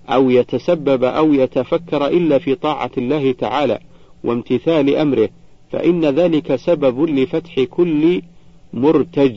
أو 0.08 0.30
يتسبب 0.30 1.04
أو 1.04 1.32
يتفكر 1.32 2.06
إلا 2.06 2.38
في 2.38 2.54
طاعة 2.54 2.90
الله 2.98 3.32
تعالى 3.32 3.78
وامتثال 4.24 4.96
أمره 4.96 5.28
فإن 5.72 6.04
ذلك 6.04 6.56
سبب 6.56 7.10
لفتح 7.10 7.60
كل 7.60 8.22
مرتج. 8.72 9.37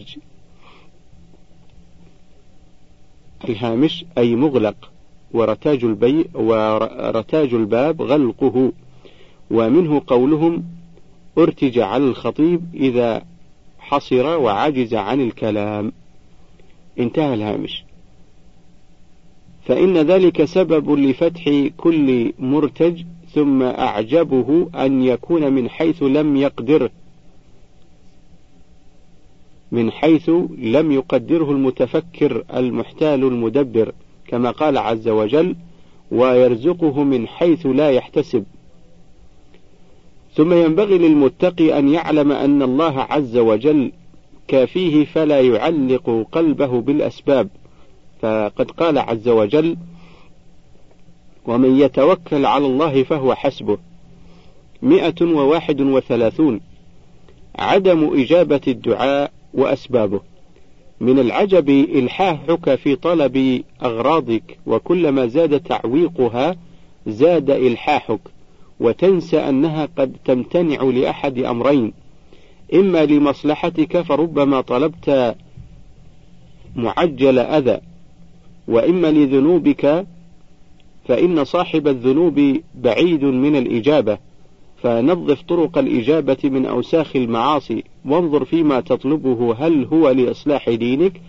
الهامش 3.43 4.05
أي 4.17 4.35
مغلق 4.35 4.91
ورتاج 5.33 5.83
البي 5.83 6.25
ورتاج 6.33 7.53
الباب 7.53 8.01
غلقه 8.01 8.71
ومنه 9.51 10.01
قولهم 10.07 10.63
ارتج 11.37 11.79
على 11.79 12.03
الخطيب 12.03 12.61
إذا 12.73 13.25
حصر 13.79 14.25
وعجز 14.25 14.93
عن 14.93 15.21
الكلام. 15.21 15.91
انتهى 16.99 17.33
الهامش. 17.33 17.83
فإن 19.65 19.97
ذلك 19.97 20.45
سبب 20.45 20.91
لفتح 20.91 21.67
كل 21.77 22.33
مرتج 22.39 23.03
ثم 23.33 23.63
أعجبه 23.63 24.69
أن 24.75 25.03
يكون 25.03 25.53
من 25.53 25.69
حيث 25.69 26.03
لم 26.03 26.35
يقدره. 26.35 26.89
من 29.71 29.91
حيث 29.91 30.29
لم 30.57 30.91
يقدره 30.91 31.51
المتفكر 31.51 32.43
المحتال 32.53 33.23
المدبر 33.23 33.91
كما 34.27 34.51
قال 34.51 34.77
عز 34.77 35.07
وجل 35.07 35.55
ويرزقه 36.11 37.03
من 37.03 37.27
حيث 37.27 37.65
لا 37.65 37.89
يحتسب 37.89 38.45
ثم 40.37 40.53
ينبغي 40.53 40.97
للمتقي 40.97 41.79
أن 41.79 41.89
يعلم 41.89 42.31
أن 42.31 42.61
الله 42.61 42.99
عز 42.99 43.37
وجل 43.37 43.91
كافيه 44.47 45.05
فلا 45.05 45.41
يعلق 45.41 46.27
قلبه 46.31 46.81
بالأسباب. 46.81 47.49
فقد 48.21 48.71
قال 48.71 48.97
عز 48.97 49.27
وجل 49.29 49.77
ومن 51.45 51.79
يتوكل 51.79 52.45
على 52.45 52.65
الله 52.65 53.03
فهو 53.03 53.35
حسبه 53.35 53.77
مئة 54.81 55.25
وواحد 55.25 55.81
وثلاثون. 55.81 56.61
عدم 57.55 58.19
إجابة 58.21 58.61
الدعاء 58.67 59.31
وأسبابه. 59.53 60.21
من 60.99 61.19
العجب 61.19 61.69
إلحاحك 61.69 62.75
في 62.75 62.95
طلب 62.95 63.63
أغراضك 63.83 64.57
وكلما 64.65 65.27
زاد 65.27 65.59
تعويقها 65.59 66.55
زاد 67.07 67.49
إلحاحك 67.49 68.19
وتنسى 68.79 69.37
أنها 69.39 69.87
قد 69.97 70.15
تمتنع 70.25 70.83
لأحد 70.83 71.39
أمرين. 71.39 71.93
إما 72.73 73.05
لمصلحتك 73.05 74.01
فربما 74.01 74.61
طلبت 74.61 75.35
معجل 76.75 77.39
أذى 77.39 77.79
وإما 78.67 79.11
لذنوبك 79.11 80.05
فإن 81.07 81.43
صاحب 81.43 81.87
الذنوب 81.87 82.61
بعيد 82.75 83.23
من 83.23 83.55
الإجابة. 83.55 84.17
فنظف 84.81 85.41
طرق 85.41 85.77
الإجابة 85.77 86.37
من 86.43 86.65
أوساخ 86.65 87.15
المعاصي 87.15 87.83
وانظر 88.05 88.45
فيما 88.45 88.79
تطلبه 88.79 89.55
هل 89.59 89.85
هو 89.85 90.09
لإصلاح 90.09 90.69
دينك 90.69 91.21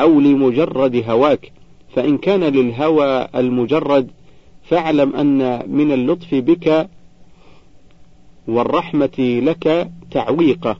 أو 0.00 0.20
لمجرد 0.20 1.04
هواك. 1.08 1.52
فإن 1.94 2.18
كان 2.18 2.44
للهوى 2.44 3.28
المجرد 3.34 4.10
فاعلم 4.64 5.16
أن 5.16 5.62
من 5.70 5.92
اللطف 5.92 6.34
بك 6.34 6.88
والرحمة 8.48 9.40
لك 9.42 9.90
تعويقة 10.10 10.76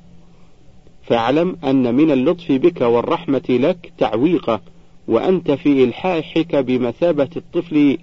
فاعلم 1.02 1.56
أن 1.64 1.94
من 1.94 2.10
اللطف 2.10 2.52
بك 2.52 2.80
والرحمة 2.80 3.42
لك 3.48 3.92
تعويقة 3.98 4.60
وأنت 5.08 5.50
في 5.50 5.84
إلحاحك 5.84 6.56
بمثابة 6.56 7.28
الطفل 7.36 7.98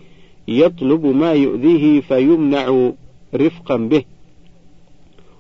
يطلب 0.48 1.06
ما 1.06 1.34
يؤذيه 1.34 2.02
فيمنع 2.02 2.92
رفقا 3.36 3.78
به. 3.78 4.04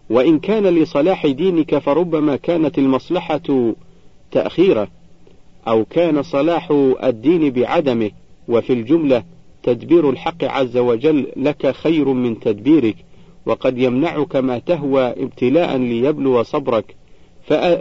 وإن 0.10 0.40
كان 0.40 0.64
لصلاح 0.64 1.28
دينك 1.28 1.78
فربما 1.78 2.36
كانت 2.36 2.78
المصلحة 2.78 3.74
تأخيره 4.32 4.88
أو 5.68 5.86
كان 5.86 6.24
صلاح 6.24 6.72
الدين 7.04 7.50
بعدمه 7.50 8.12
وفي 8.48 8.74
الجملة 8.74 9.24
تدبير 9.64 10.10
الحق 10.10 10.44
عز 10.44 10.78
وجل 10.78 11.28
لك 11.36 11.72
خير 11.72 12.14
من 12.14 12.40
تدبيرك 12.40 12.96
وقد 13.46 13.78
يمنعك 13.78 14.36
ما 14.36 14.60
تهوى 14.60 15.04
ابتلاء 15.04 15.78
ليبلو 15.78 16.44
صبرك 16.44 16.96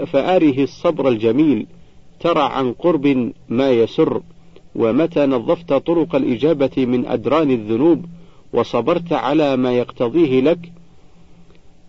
فآره 0.07 0.63
الصبر 0.63 1.09
الجميل 1.09 1.67
ترى 2.21 2.43
عن 2.43 2.73
قرب 2.73 3.33
ما 3.49 3.71
يسر 3.71 4.23
ومتى 4.75 5.27
نظفت 5.27 5.73
طرق 5.73 6.15
الإجابة 6.15 6.87
من 6.87 7.07
أدران 7.07 7.51
الذنوب 7.51 8.05
وصبرت 8.55 9.13
على 9.13 9.57
ما 9.57 9.73
يقتضيه 9.73 10.41
لك 10.41 10.73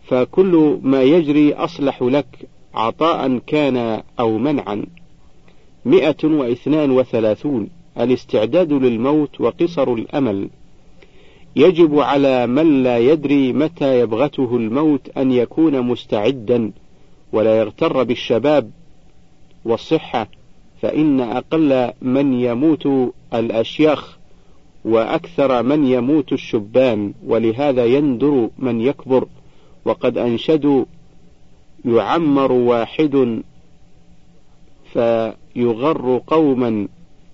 فكل 0.08 0.80
ما 0.84 1.04
يجري 1.04 1.54
أصلح 1.54 2.02
لك 2.02 2.48
عطاء 2.74 3.38
كان 3.38 4.02
أو 4.20 4.38
منعا. 4.38 4.86
مئة 5.86 6.24
واثنان 6.24 6.92
وثلاثون 6.92 7.70
الاستعداد 8.00 8.74
للموت 8.74 9.42
وقصر 9.42 9.94
الأمل. 9.94 10.50
يجب 11.56 12.00
على 12.00 12.48
من 12.48 12.84
لا 12.84 12.98
يدري 12.98 13.54
متى 13.54 14.00
يبغته 14.00 14.56
الموت 14.56 15.10
أن 15.18 15.32
يكون 15.32 15.82
مستعدا 15.82 16.72
ولا 17.34 17.60
يغتر 17.60 18.04
بالشباب. 18.04 18.72
والصحة 19.66 20.28
فإن 20.82 21.22
أقل 21.22 21.92
من 22.02 22.34
يموت 22.34 22.88
الأشياخ. 23.34 24.15
وأكثر 24.86 25.64
من 25.64 25.88
يموت 25.88 26.34
الشبان 26.34 27.14
ولهذا 27.28 27.86
يندر 27.86 28.50
من 28.60 28.82
يكبر. 28.82 29.28
وقد 29.86 30.18
أنشدوا 30.18 30.86
يعمر 31.86 32.52
واحد 32.52 33.42
فيغر 34.94 36.22
قوما 36.28 36.88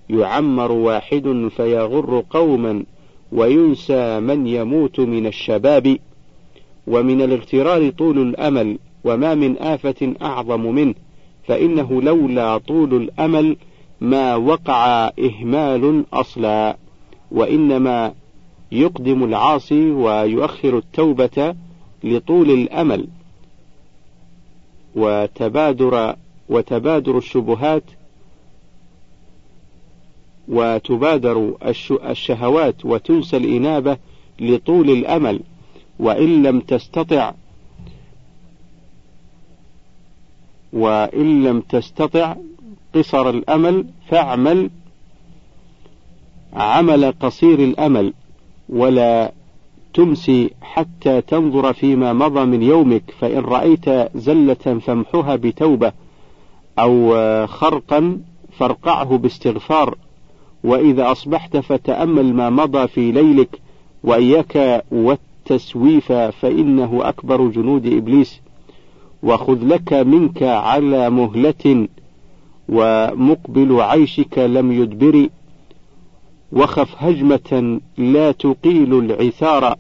يعمر 0.10 0.72
واحد 0.72 1.50
فيغر 1.58 2.24
قوما 2.30 2.84
وينسى 3.32 4.20
من 4.20 4.48
يموت 4.48 5.00
من 5.00 5.28
الشباب. 5.28 5.98
ومن 6.88 7.22
الاغترار 7.22 7.90
طول 7.90 8.20
الأمل 8.20 8.78
وما 9.04 9.36
من 9.36 9.58
آفة 9.58 10.14
أعظم 10.22 10.62
منه 10.62 10.96
فإنه 11.48 12.02
لولا 12.02 12.58
طول 12.58 12.94
الأمل 12.94 13.58
ما 14.02 14.36
وقع 14.36 15.12
إهمال 15.20 16.06
أصلا. 16.14 16.81
وإنما 17.32 18.14
يقدم 18.72 19.24
العاصي 19.24 19.92
ويؤخر 19.92 20.78
التوبة 20.78 21.56
لطول 22.04 22.50
الأمل. 22.50 23.08
وتبادر 24.96 26.16
وتبادر 26.50 27.18
الشبهات 27.18 27.84
وتبادر 30.48 31.56
الشهوات 32.10 32.86
وتنسى 32.86 33.38
الإنابة 33.38 33.98
لطول 34.40 34.90
الأمل. 34.90 35.40
وإن 36.00 36.44
لم 36.44 36.60
تستطع 36.60 37.34
وإن 40.74 41.44
لم 41.44 41.62
تستطع 41.62 42.36
قصر 42.96 43.30
الأمل 43.30 43.86
فاعمل 44.08 44.70
عمل 46.54 47.12
قصير 47.12 47.60
الأمل 47.60 48.14
ولا 48.70 49.32
تمسي 49.94 50.50
حتى 50.62 51.22
تنظر 51.22 51.74
فيما 51.74 52.14
مضى 52.14 52.46
من 52.46 52.62
يومك 52.64 53.04
فإن 53.20 53.40
رأيت 53.40 54.18
زلة 54.18 54.54
فامحها 54.54 55.36
بتوبة 55.36 55.92
أو 56.80 57.14
خرقا 57.48 58.20
فارقعه 58.58 59.18
باستغفار 59.18 59.96
وإذا 60.64 61.12
أصبحت 61.12 61.58
فتأمل 61.58 62.34
ما 62.34 62.50
مضى 62.50 62.88
في 62.88 63.12
ليلك 63.12 63.60
وإياك 64.04 64.84
والتسويف 64.92 66.12
فإنه 66.12 67.00
أكبر 67.02 67.48
جنود 67.48 67.86
إبليس. 67.86 68.42
وخذ 69.24 69.66
لك 69.68 69.94
منك 69.94 70.44
على 70.44 71.10
مهلة 71.10 71.88
ومقبل 72.70 73.82
عيشك 73.82 74.38
لم 74.38 74.72
يدبر. 74.72 75.30
وخف 76.52 76.96
هجمة 76.98 77.80
لا 77.98 78.32
تقيل 78.32 78.94
العثار 79.00 79.76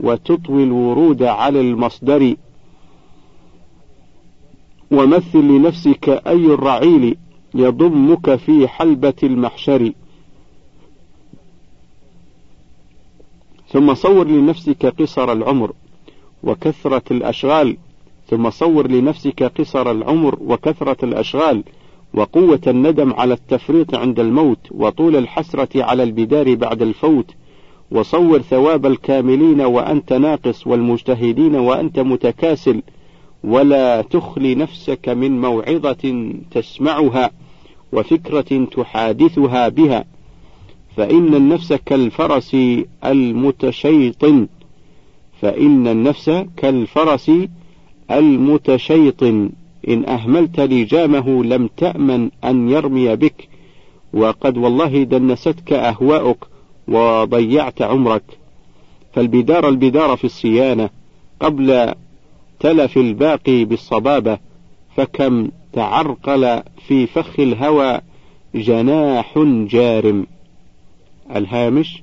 وتطوي 0.00 0.64
الورود 0.64 1.22
على 1.22 1.60
المصدر. 1.60 2.34
ومثل 4.90 5.38
لنفسك 5.38 6.08
أي 6.08 6.44
الرعيل 6.46 7.16
يضمك 7.54 8.36
في 8.36 8.68
حلبة 8.68 9.14
المحشر. 9.22 9.92
ثم 13.68 13.94
صور 13.94 14.28
لنفسك 14.28 14.86
قصر 14.86 15.32
العمر 15.32 15.72
وكثرة 16.42 17.02
الأشغال. 17.10 17.76
ثم 18.30 18.50
صور 18.50 18.90
لنفسك 18.90 19.42
قصر 19.42 19.90
العمر 19.90 20.38
وكثرة 20.40 21.04
الأشغال. 21.04 21.64
وقوة 22.14 22.60
الندم 22.66 23.12
على 23.12 23.34
التفريط 23.34 23.94
عند 23.94 24.20
الموت 24.20 24.58
وطول 24.70 25.16
الحسرة 25.16 25.84
على 25.84 26.02
البدار 26.02 26.54
بعد 26.54 26.82
الفوت 26.82 27.34
وصور 27.90 28.42
ثواب 28.42 28.86
الكاملين 28.86 29.60
وأنت 29.60 30.12
ناقص 30.12 30.66
والمجتهدين 30.66 31.54
وأنت 31.54 31.98
متكاسل 31.98 32.82
ولا 33.44 34.02
تخلي 34.02 34.54
نفسك 34.54 35.08
من 35.08 35.40
موعظة 35.40 36.32
تسمعها 36.50 37.30
وفكرة 37.92 38.64
تحادثها 38.64 39.68
بها 39.68 40.04
فإن 40.96 41.34
النفس 41.34 41.72
كالفرس 41.72 42.56
المتشيطن 43.04 44.48
فإن 45.40 45.88
النفس 45.88 46.30
كالفرس 46.56 47.30
المتشيطن. 48.10 49.50
إن 49.88 50.08
أهملت 50.08 50.60
لجامه 50.60 51.44
لم 51.44 51.70
تأمن 51.76 52.30
أن 52.44 52.68
يرمي 52.68 53.16
بك 53.16 53.48
وقد 54.12 54.58
والله 54.58 55.02
دنستك 55.02 55.72
أهواؤك 55.72 56.46
وضيعت 56.88 57.82
عمرك. 57.82 58.22
فالبدار 59.12 59.68
البدار 59.68 60.16
في 60.16 60.24
الصيانة 60.24 60.90
قبل 61.40 61.94
تلف 62.60 62.96
الباقي 62.96 63.64
بالصبابة 63.64 64.38
فكم 64.96 65.50
تعرقل 65.72 66.62
في 66.86 67.06
فخ 67.06 67.40
الهوى 67.40 68.00
جناح 68.54 69.38
جارم. 69.70 70.26
الهامش 71.36 72.02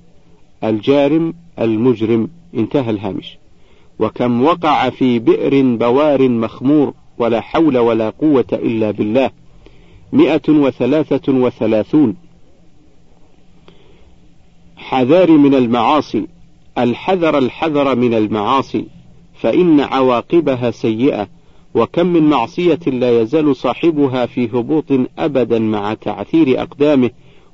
الجارم 0.63 1.33
المجرم. 1.59 2.29
انتهى 2.53 2.89
الهامش. 2.89 3.37
وكم 3.99 4.43
وقع 4.43 4.89
في 4.89 5.19
بئر 5.19 5.61
بوار 5.75 6.29
مخمور 6.29 6.93
ولا 7.17 7.41
حول 7.41 7.77
ولا 7.77 8.09
قوة 8.09 8.45
إلا 8.53 8.91
بالله. 8.91 9.31
مئة 10.13 10.49
وثلاثة 10.49 11.33
وثلاثون. 11.33 12.15
الحذار 14.77 15.31
من 15.31 15.55
المعاصي. 15.55 16.27
الحذر 16.77 17.37
الحذر 17.37 17.95
من 17.95 18.13
المعاصي. 18.13 18.85
فإن 19.33 19.79
عواقبها 19.79 20.71
سيئة. 20.71 21.27
وكم 21.75 22.07
من 22.07 22.23
معصية 22.23 22.79
لا 22.87 23.21
يزال 23.21 23.55
صاحبها 23.55 24.25
في 24.25 24.45
هبوط 24.45 24.85
أبدا 25.19 25.59
مع 25.59 25.93
تعثير 25.93 26.61
أقدامه 26.61 27.09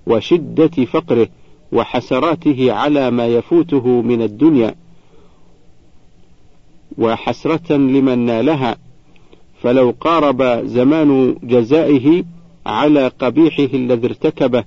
وشدة 0.08 0.86
فقره 0.86 1.28
وحسراته 1.72 2.74
على 2.74 3.12
ما 3.12 3.28
يفوته 3.28 3.88
من 3.88 4.22
الدنيا. 4.22 4.76
وحسرة 6.98 7.78
لمن 7.78 8.20
نالها. 8.20 8.78
فلو 9.62 9.96
قارب 10.02 10.44
زمان 10.66 11.36
جزائه 11.44 12.24
على 12.66 13.08
قبيحه 13.08 13.74
الذي 13.74 14.08
ارتكبه 14.08 14.64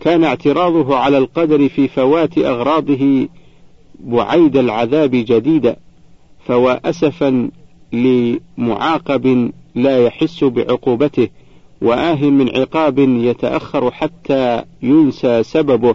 كان 0.00 0.24
اعتراضه 0.24 0.96
على 0.96 1.18
القدر 1.18 1.68
في 1.68 1.88
فوات 1.88 2.38
أغراضه 2.38 3.28
بعيد 4.00 4.56
العذاب 4.56 5.10
جديدا 5.10 5.76
فوا 6.46 6.90
أسفا 6.90 7.50
لمعاقب 7.92 9.52
لا 9.74 9.98
يحس 9.98 10.44
بعقوبته 10.44 11.28
وآه 11.82 12.24
من 12.24 12.56
عقاب 12.56 12.98
يتأخر 12.98 13.90
حتى 13.90 14.64
ينسى 14.82 15.42
سببه 15.42 15.94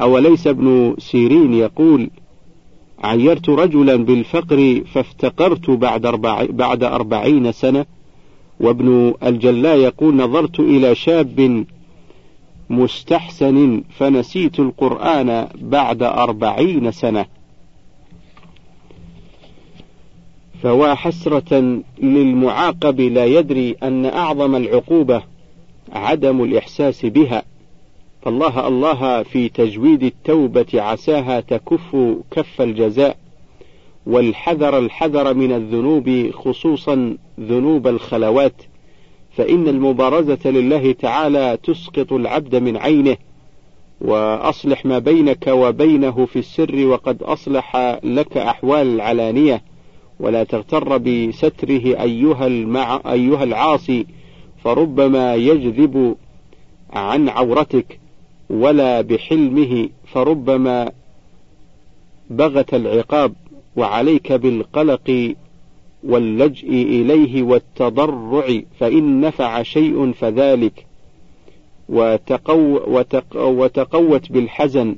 أوليس 0.00 0.46
ابن 0.46 0.94
سيرين 0.98 1.54
يقول 1.54 2.10
عيرت 3.04 3.48
رجلا 3.48 3.96
بالفقر 3.96 4.82
فافتقرت 4.92 5.70
بعد, 5.70 6.06
أربع 6.06 6.46
بعد 6.50 6.84
أربعين 6.84 7.52
سنة 7.52 7.86
وابن 8.60 9.14
الجلاء 9.22 9.76
يقول 9.76 10.16
نظرت 10.16 10.60
إلى 10.60 10.94
شاب 10.94 11.64
مستحسن 12.70 13.82
فنسيت 13.98 14.60
القرآن 14.60 15.48
بعد 15.54 16.02
أربعين 16.02 16.90
سنة. 16.90 17.26
فوا 20.62 20.94
حسرة 20.94 21.82
للمعاقب 22.02 23.00
لا 23.00 23.24
يدري 23.24 23.76
أن 23.82 24.06
أعظم 24.06 24.56
العقوبة 24.56 25.22
عدم 25.92 26.44
الإحساس 26.44 27.06
بها. 27.06 27.42
فالله 28.24 28.68
الله 28.68 29.22
في 29.22 29.48
تجويد 29.48 30.02
التوبة 30.02 30.66
عساها 30.74 31.40
تكف 31.40 31.96
كف 32.30 32.62
الجزاء 32.62 33.16
والحذر 34.06 34.78
الحذر 34.78 35.34
من 35.34 35.52
الذنوب 35.52 36.30
خصوصا 36.30 37.16
ذنوب 37.40 37.86
الخلوات 37.86 38.62
فإن 39.36 39.68
المبارزة 39.68 40.50
لله 40.50 40.92
تعالى 40.92 41.58
تسقط 41.62 42.12
العبد 42.12 42.56
من 42.56 42.76
عينه 42.76 43.16
وأصلح 44.00 44.84
ما 44.84 44.98
بينك 44.98 45.46
وبينه 45.46 46.26
في 46.26 46.38
السر 46.38 46.86
وقد 46.86 47.22
أصلح 47.22 47.98
لك 48.04 48.36
أحوال 48.36 48.86
العلانية 48.86 49.62
ولا 50.20 50.44
تغتر 50.44 50.96
بستره 50.96 52.02
أيها, 52.02 52.46
المع 52.46 53.00
أيها 53.06 53.44
العاصي 53.44 54.06
فربما 54.64 55.34
يجذب 55.34 56.16
عن 56.90 57.28
عورتك. 57.28 58.03
ولا 58.50 59.00
بحلمه 59.00 59.88
فربما 60.12 60.92
بغت 62.30 62.74
العقاب 62.74 63.32
وعليك 63.76 64.32
بالقلق 64.32 65.34
واللجء 66.04 66.68
إليه 66.68 67.42
والتضرع 67.42 68.60
فإن 68.80 69.20
نفع 69.20 69.62
شيء 69.62 70.12
فذلك. 70.12 70.86
وتقو 71.88 72.80
وتق 72.86 73.36
وتقوت 73.36 74.32
بالحزن 74.32 74.96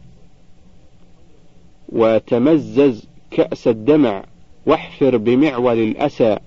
وتمزز 1.89 3.07
كأس 3.31 3.69
الدمع 3.69 4.25
واحفر 4.67 5.17
بمعول 5.17 5.79
الأسى 5.79 6.39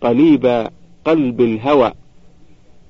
قليب 0.00 0.68
قلب 1.04 1.40
الهوى. 1.40 1.92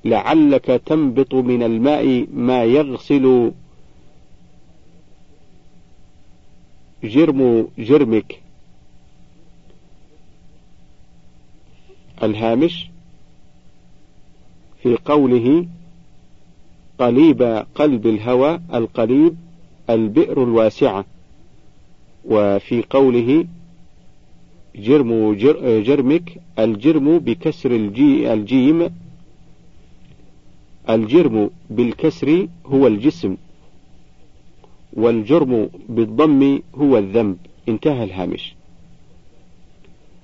لعلك 0.04 0.82
تنبط 0.86 1.34
من 1.34 1.62
الماء 1.62 2.26
ما 2.34 2.64
يغسل 2.64 3.52
جرم 7.04 7.68
جرمك. 7.78 8.40
الهامش 12.22 12.90
في 14.82 14.98
قوله 15.04 15.66
قليب 16.98 17.42
قلب 17.74 18.06
الهوى 18.06 18.60
القليب 18.74 19.36
البئر 19.90 20.42
الواسعة 20.42 21.04
وفي 22.24 22.84
قوله 22.90 23.46
جرم 24.76 25.34
جرمك 25.82 26.40
الجرم 26.58 27.18
بكسر 27.18 27.70
الجي 27.70 28.32
الجيم 28.32 28.90
الجرم 30.90 31.50
بالكسر 31.70 32.48
هو 32.66 32.86
الجسم 32.86 33.36
والجرم 34.92 35.70
بالضم 35.88 36.60
هو 36.74 36.98
الذنب. 36.98 37.36
انتهى 37.68 38.04
الهامش. 38.04 38.54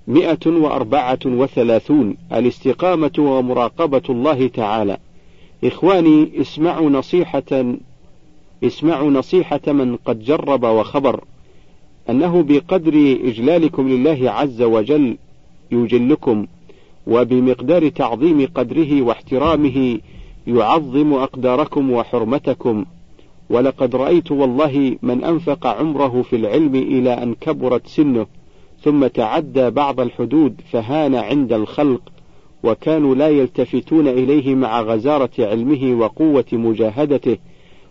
مئة 0.08 0.46
وأربعة 0.46 1.18
وثلاثون. 1.26 2.16
الاستقامة 2.32 3.12
ومراقبة 3.18 4.02
الله 4.10 4.48
تعالى. 4.48 4.98
إخواني 5.64 6.40
اسمعوا 6.40 6.90
نصيحة 6.90 7.74
اسمعوا 8.64 9.10
نصيحة 9.10 9.60
من 9.66 9.96
قد 9.96 10.24
جرب 10.24 10.62
وخبر. 10.62 11.24
أنه 12.10 12.42
بقدر 12.42 13.18
إجلالكم 13.24 13.88
لله 13.88 14.30
عز 14.30 14.62
وجل 14.62 15.16
يجلكم 15.72 16.46
وبمقدار 17.06 17.88
تعظيم 17.88 18.46
قدره 18.54 19.02
واحترامه 19.02 19.98
يعظم 20.48 21.12
أقداركم 21.14 21.90
وحرمتكم. 21.90 22.84
ولقد 23.50 23.96
رأيت 23.96 24.30
والله 24.30 24.96
من 25.02 25.24
أنفق 25.24 25.66
عمره 25.66 26.22
في 26.22 26.36
العلم 26.36 26.74
إلى 26.74 27.22
أن 27.22 27.34
كبرت 27.34 27.86
سنه 27.86 28.26
ثم 28.82 29.06
تعدى 29.06 29.70
بعض 29.70 30.00
الحدود 30.00 30.60
فهان 30.72 31.14
عند 31.14 31.52
الخلق 31.52 32.00
وكانوا 32.64 33.14
لا 33.14 33.28
يلتفتون 33.28 34.08
إليه 34.08 34.54
مع 34.54 34.80
غزارة 34.80 35.30
علمه 35.38 36.00
وقوة 36.00 36.44
مجاهدته. 36.52 37.36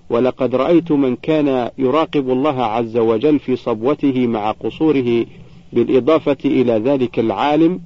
ولقد 0.09 0.55
رأيت 0.55 0.91
من 0.91 1.15
كان 1.15 1.69
يراقب 1.77 2.29
الله 2.29 2.63
عز 2.63 2.97
وجل 2.97 3.39
في 3.39 3.55
صبوته 3.55 4.27
مع 4.27 4.51
قصوره 4.51 5.25
بالإضافة 5.73 6.37
إلى 6.45 6.73
ذلك 6.73 7.19
العالم 7.19 7.79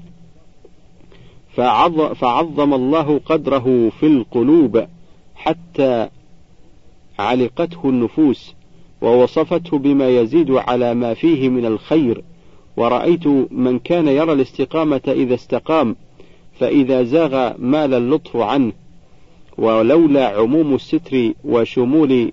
فعظم 2.15 2.73
الله 2.73 3.19
قدره 3.25 3.91
في 3.99 4.05
القلوب 4.05 4.85
حتى 5.35 6.09
علقته 7.19 7.89
النفوس 7.89 8.55
ووصفته 9.01 9.77
بما 9.77 10.09
يزيد 10.09 10.51
على 10.51 10.93
ما 10.93 11.13
فيه 11.13 11.49
من 11.49 11.65
الخير. 11.65 12.23
ورأيت 12.77 13.27
من 13.51 13.79
كان 13.79 14.07
يرى 14.07 14.33
الاستقامة 14.33 15.01
إذا 15.07 15.33
استقام 15.33 15.95
فإذا 16.59 17.03
زاغ 17.03 17.53
مال 17.57 17.93
اللطف 17.93 18.37
عنه. 18.37 18.71
ولولا 19.57 20.27
عموم 20.27 20.75
الستر 20.75 21.33
وشمول 21.43 22.31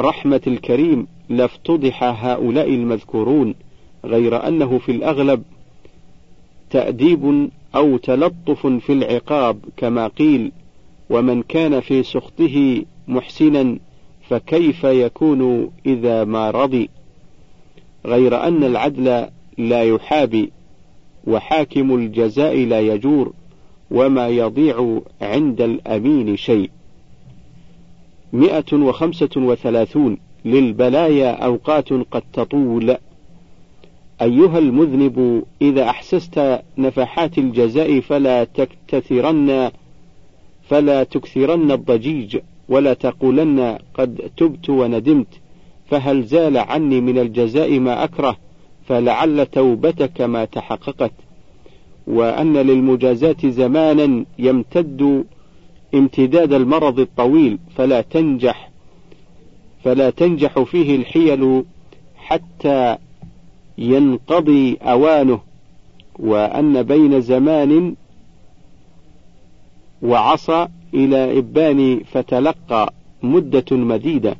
رحمة 0.00 0.40
الكريم 0.46 1.06
لافتضح 1.28 2.04
هؤلاء 2.24 2.68
المذكورون 2.68 3.54
غير 4.04 4.48
أنه 4.48 4.78
في 4.78 4.92
الأغلب 4.92 5.42
تأديب 6.72 7.50
أو 7.74 7.96
تلطف 7.96 8.66
في 8.66 8.92
العقاب 8.92 9.58
كما 9.76 10.06
قيل 10.08 10.52
ومن 11.10 11.42
كان 11.42 11.80
في 11.80 12.02
سخطه 12.02 12.84
محسنا 13.08 13.78
فكيف 14.28 14.84
يكون 14.84 15.70
إذا 15.86 16.24
ما 16.24 16.50
رضي؟ 16.50 16.88
غير 18.06 18.46
أن 18.48 18.64
العدل 18.64 19.26
لا 19.58 19.82
يحابي 19.82 20.52
وحاكم 21.26 21.94
الجزاء 21.94 22.56
لا 22.56 22.80
يجور 22.80 23.32
وما 23.90 24.28
يضيع 24.28 25.00
عند 25.22 25.60
الأمين 25.60 26.36
شيء. 26.36 26.70
مئة 28.32 28.74
وخمسة 28.74 29.30
وثلاثون 29.36 30.18
للبلايا 30.44 31.44
أوقات 31.44 31.92
قد 31.92 32.22
تطول. 32.32 32.96
أيها 34.22 34.58
المذنب 34.58 35.42
إذا 35.62 35.84
أحسست 35.84 36.60
نفحات 36.78 37.38
الجزاء 37.38 38.00
فلا 38.00 38.44
تكتثرن 38.44 39.70
فلا 40.68 41.04
تكثرن 41.04 41.70
الضجيج 41.70 42.38
ولا 42.68 42.94
تقولن 42.94 43.78
قد 43.94 44.30
تبت 44.36 44.70
وندمت 44.70 45.40
فهل 45.90 46.22
زال 46.24 46.56
عني 46.56 47.00
من 47.00 47.18
الجزاء 47.18 47.78
ما 47.78 48.04
أكره 48.04 48.36
فلعل 48.88 49.46
توبتك 49.46 50.20
ما 50.20 50.44
تحققت. 50.44 51.12
وأن 52.06 52.56
للمجازاة 52.56 53.36
زمانا 53.44 54.24
يمتد 54.38 55.24
امتداد 55.94 56.52
المرض 56.52 57.00
الطويل 57.00 57.58
فلا 57.76 58.00
تنجح 58.00 58.70
فلا 59.84 60.10
تنجح 60.10 60.62
فيه 60.62 60.96
الحيل 60.96 61.64
حتى 62.16 62.96
ينقضي 63.82 64.76
أوانه 64.82 65.40
وأن 66.18 66.82
بين 66.82 67.20
زمان 67.20 67.94
وعصى 70.02 70.68
إلى 70.94 71.38
إبان 71.38 72.00
فتلقى 72.12 72.92
مدة 73.22 73.76
مديدة. 73.76 74.36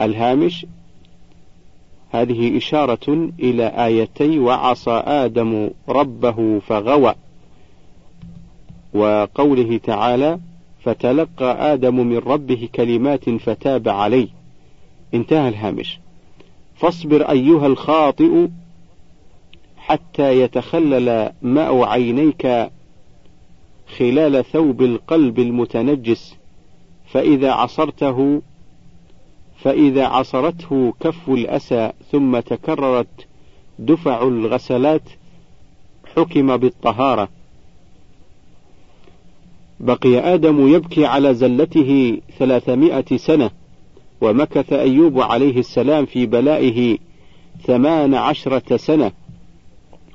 الهامش 0.00 0.66
هذه 2.10 2.56
إشارة 2.56 3.30
إلى 3.40 3.66
آيتي 3.66 4.38
وعصى 4.38 5.02
آدم 5.06 5.70
ربه 5.88 6.58
فغوى. 6.58 7.14
وقوله 8.94 9.76
تعالى 9.76 10.38
فتلقى 10.84 11.72
آدم 11.72 12.06
من 12.06 12.18
ربه 12.18 12.68
كلمات 12.74 13.30
فتاب 13.30 13.88
عليه. 13.88 14.28
انتهى 15.14 15.48
الهامش. 15.48 15.98
فاصبر 16.76 17.30
أيها 17.30 17.66
الخاطئ 17.66 18.48
حتى 19.76 20.40
يتخلل 20.40 21.32
ماء 21.42 21.82
عينيك 21.82 22.70
خلال 23.98 24.44
ثوب 24.44 24.82
القلب 24.82 25.38
المتنجس. 25.38 26.36
فإذا 27.06 27.52
عصرته 27.52 28.42
فإذا 29.56 30.06
عصرته 30.06 30.94
كف 31.00 31.28
الأسى 31.28 31.92
ثم 32.12 32.40
تكررت 32.40 33.26
دفع 33.78 34.22
الغسلات 34.22 35.02
حكم 36.16 36.56
بالطهارة. 36.56 37.28
بقي 39.80 40.34
آدم 40.34 40.68
يبكي 40.74 41.06
على 41.06 41.34
زلته 41.34 42.20
ثلاثمائة 42.38 43.16
سنة. 43.16 43.50
ومكث 44.20 44.72
أيوب 44.72 45.20
عليه 45.20 45.58
السلام 45.58 46.06
في 46.06 46.26
بلائه 46.26 46.98
ثمان 47.66 48.14
عشرة 48.14 48.76
سنة 48.76 49.12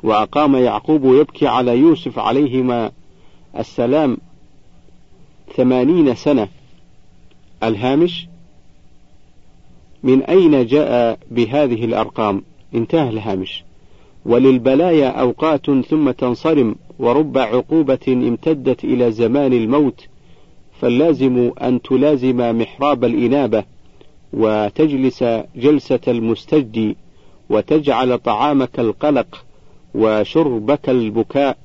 وأقام 0.04 0.56
يعقوب 0.56 1.06
يبكي 1.06 1.47
على 1.47 1.78
يوسف 1.78 2.20
عليهما 2.20 2.91
السلام 3.58 4.18
ثمانين 5.56 6.16
سنة. 6.16 6.47
الهامش 7.64 8.28
من 10.04 10.24
أين 10.24 10.66
جاء 10.66 11.20
بهذه 11.32 11.86
الأرقام؟ 11.86 12.43
انتهى 12.76 13.10
الهامش. 13.10 13.64
وللبلايا 14.26 15.08
أوقات 15.10 15.72
ثم 15.72 16.12
تنصرم 16.12 16.76
ورب 16.99 17.38
عقوبة 17.38 17.99
امتدت 18.08 18.84
إلى 18.84 19.12
زمان 19.12 19.54
الموت 19.54 20.08
فاللازم 20.82 21.52
أن 21.62 21.82
تلازم 21.82 22.60
محراب 22.60 23.06
الإنابة. 23.06 23.64
وتجلس 24.34 25.23
جلسة 25.55 25.99
المستجدي 26.07 26.95
وتجعل 27.49 28.17
طعامك 28.17 28.79
القلق 28.79 29.45
وشربك 29.95 30.89
البكاء 30.89 31.57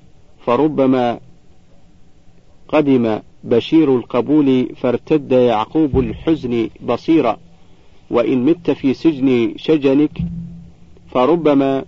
فربما 0.46 1.20
قدم 2.68 3.18
بشير 3.44 3.96
القبول 3.96 4.68
فارتد 4.76 5.32
يعقوب 5.32 5.98
الحزن 5.98 6.68
بصيرا 6.86 7.38
وإن 8.10 8.44
مت 8.44 8.70
في 8.70 8.94
سجن 8.94 9.54
شجنك 9.56 10.18
فربما 11.10 11.84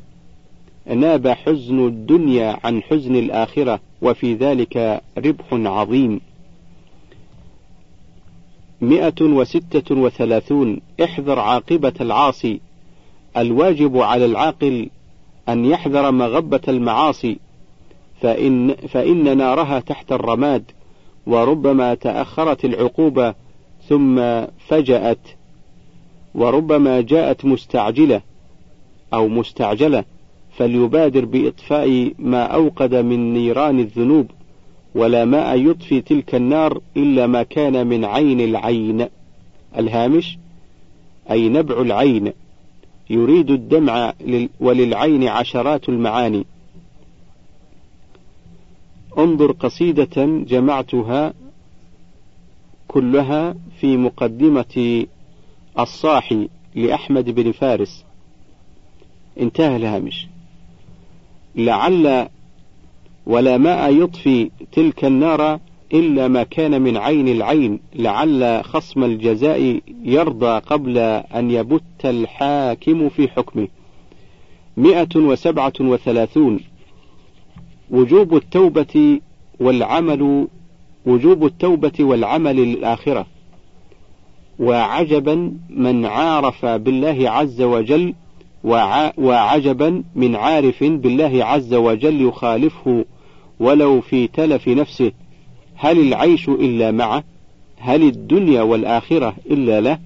ناب 0.86 1.28
حزن 1.28 1.86
الدنيا 1.86 2.58
عن 2.64 2.82
حزن 2.82 3.16
الآخرة 3.16 3.80
وفي 4.02 4.34
ذلك 4.34 5.02
ربح 5.18 5.44
عظيم. 5.52 6.20
مئة 8.80 9.22
وستة 9.22 9.94
وثلاثون 9.94 10.80
احذر 11.04 11.38
عاقبة 11.38 11.92
العاصي. 12.00 12.60
الواجب 13.36 13.98
على 13.98 14.24
العاقل 14.24 14.90
أن 15.48 15.64
يحذر 15.64 16.10
مغبة 16.10 16.60
المعاصي. 16.68 17.38
فإن, 18.20 18.74
فإن 18.74 19.38
نارها 19.38 19.80
تحت 19.80 20.12
الرماد 20.12 20.64
وربما 21.26 21.94
تأخرت 21.94 22.64
العقوبة 22.64 23.34
ثم 23.88 24.44
فجأت 24.68 25.18
وربما 26.34 27.00
جاءت 27.00 27.44
مستعجلة 27.44 28.20
أو 29.14 29.28
مستعجلة 29.28 30.04
فليبادر 30.56 31.24
بإطفاء 31.24 32.12
ما 32.18 32.42
أوقد 32.42 32.94
من 32.94 33.32
نيران 33.32 33.80
الذنوب. 33.80 34.30
ولا 34.98 35.24
ماء 35.24 35.58
يطفي 35.58 36.00
تلك 36.00 36.34
النار 36.34 36.80
إلا 36.96 37.26
ما 37.26 37.42
كان 37.42 37.86
من 37.86 38.04
عين 38.04 38.40
العين. 38.40 39.08
الهامش 39.78 40.38
أي 41.30 41.48
نبع 41.48 41.80
العين. 41.80 42.32
يريد 43.10 43.50
الدمع 43.50 44.14
وللعين 44.60 45.28
عشرات 45.28 45.88
المعاني. 45.88 46.44
انظر 49.18 49.52
قصيدة 49.52 50.26
جمعتها 50.26 51.34
كلها 52.88 53.54
في 53.80 53.96
مقدمة 53.96 55.06
الصاحي 55.78 56.48
لأحمد 56.74 57.30
بن 57.30 57.52
فارس. 57.52 58.04
انتهى 59.40 59.76
الهامش. 59.76 60.26
لعل 61.56 62.28
ولا 63.28 63.58
ماء 63.58 64.02
يطفي 64.02 64.50
تلك 64.72 65.04
النار 65.04 65.60
إلا 65.94 66.28
ما 66.28 66.42
كان 66.42 66.82
من 66.82 66.96
عين 66.96 67.28
العين 67.28 67.80
لعل 67.94 68.64
خصم 68.64 69.04
الجزاء 69.04 69.80
يرضى 70.04 70.58
قبل 70.58 70.98
أن 70.98 71.50
يبت 71.50 72.04
الحاكم 72.04 73.08
في 73.08 73.28
حكمه. 73.28 73.68
مئة 74.76 75.16
وسبعة 75.16 75.72
وثلاثون. 75.80 76.60
وجوب 77.90 78.36
التوبة 78.36 79.20
والعمل 79.60 80.48
وجوب 81.06 81.46
التوبة 81.46 81.92
والعمل 82.00 82.56
للآخرة 82.56 83.26
وعجبا 84.58 85.52
من 85.70 86.06
عارف 86.06 86.66
بالله 86.66 87.30
عز 87.30 87.62
وجل 87.62 88.14
وعجبا 89.18 90.02
من 90.14 90.36
عارف 90.36 90.84
بالله 90.84 91.44
عز 91.44 91.74
وجل 91.74 92.22
يخالفه 92.22 93.04
ولو 93.60 94.00
في 94.00 94.26
تلف 94.26 94.68
نفسه 94.68 95.12
هل 95.74 95.98
العيش 95.98 96.48
إلا 96.48 96.90
معه؟ 96.90 97.24
هل 97.78 98.02
الدنيا 98.02 98.62
والآخرة 98.62 99.36
إلا 99.50 99.80
له؟ 99.80 99.98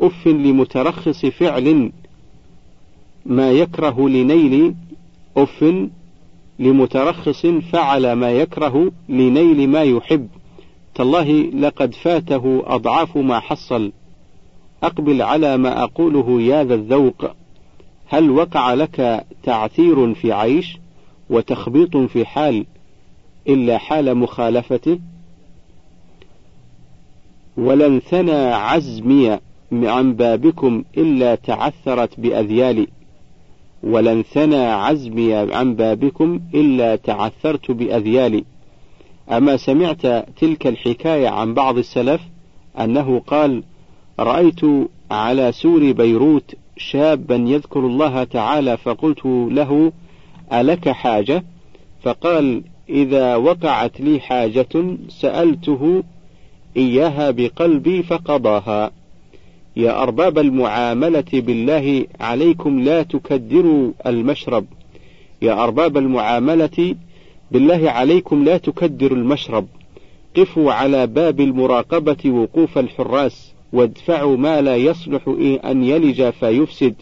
أف 0.00 0.26
لمترخص 0.26 1.26
فعل 1.26 1.92
ما 3.26 3.52
يكره 3.52 4.08
لنيل 4.08 4.74
أف 5.36 5.64
لمترخص 6.58 7.46
فعل 7.46 8.12
ما 8.12 8.30
يكره 8.30 8.92
لنيل 9.08 9.68
ما 9.68 9.82
يحب. 9.82 10.28
تالله 10.94 11.30
لقد 11.42 11.94
فاته 11.94 12.62
أضعاف 12.66 13.16
ما 13.16 13.40
حصل. 13.40 13.92
أقبل 14.82 15.22
على 15.22 15.56
ما 15.56 15.82
أقوله 15.82 16.42
يا 16.42 16.64
ذا 16.64 16.74
الذوق. 16.74 17.30
هل 18.06 18.30
وقع 18.30 18.74
لك 18.74 19.24
تعثير 19.42 20.14
في 20.14 20.32
عيش 20.32 20.78
وتخبيط 21.30 21.96
في 21.96 22.24
حال؟ 22.26 22.66
إلا 23.48 23.78
حال 23.78 24.14
مخالفته. 24.14 24.98
ولن 27.56 28.00
ثنى 28.00 28.52
عزمي 28.52 29.38
عن 29.72 30.12
بابكم 30.12 30.84
إلا 30.96 31.34
تعثرت 31.34 32.20
بأذيالي. 32.20 32.86
ولن 33.82 34.22
ثنى 34.22 34.64
عزمي 34.64 35.34
عن 35.34 35.74
بابكم 35.74 36.40
إلا 36.54 36.96
تعثرت 36.96 37.70
بأذيالي. 37.70 38.44
أما 39.30 39.56
سمعت 39.56 40.06
تلك 40.40 40.66
الحكاية 40.66 41.28
عن 41.28 41.54
بعض 41.54 41.78
السلف 41.78 42.20
أنه 42.80 43.22
قال 43.26 43.62
رأيت 44.20 44.60
على 45.10 45.52
سور 45.52 45.92
بيروت 45.92 46.54
شابا 46.76 47.36
يذكر 47.36 47.80
الله 47.80 48.24
تعالى 48.24 48.76
فقلت 48.76 49.26
له 49.26 49.92
ألك 50.52 50.88
حاجة؟ 50.88 51.44
فقال 52.02 52.62
إذا 52.88 53.36
وقعت 53.36 54.00
لي 54.00 54.20
حاجة 54.20 54.96
سألته 55.08 56.02
إياها 56.76 57.30
بقلبي 57.30 58.02
فقضاها. 58.02 58.90
يا 59.76 60.02
أرباب 60.02 60.38
المعاملة 60.38 61.24
بالله 61.32 62.06
عليكم 62.20 62.80
لا 62.80 63.02
تكدروا 63.02 63.92
المشرب. 64.06 64.64
يا 65.42 65.64
أرباب 65.64 65.96
المعاملة 65.96 66.94
بالله 67.50 67.90
عليكم 67.90 68.44
لا 68.44 68.58
تكدروا 68.58 69.18
المشرب. 69.18 69.66
قفوا 70.36 70.72
على 70.72 71.06
باب 71.06 71.40
المراقبة 71.40 72.30
وقوف 72.30 72.78
الحراس 72.78 73.52
وادفعوا 73.72 74.36
ما 74.36 74.60
لا 74.60 74.76
يصلح 74.76 75.28
أن 75.64 75.84
يلج 75.84 76.30
فيفسد. 76.30 76.94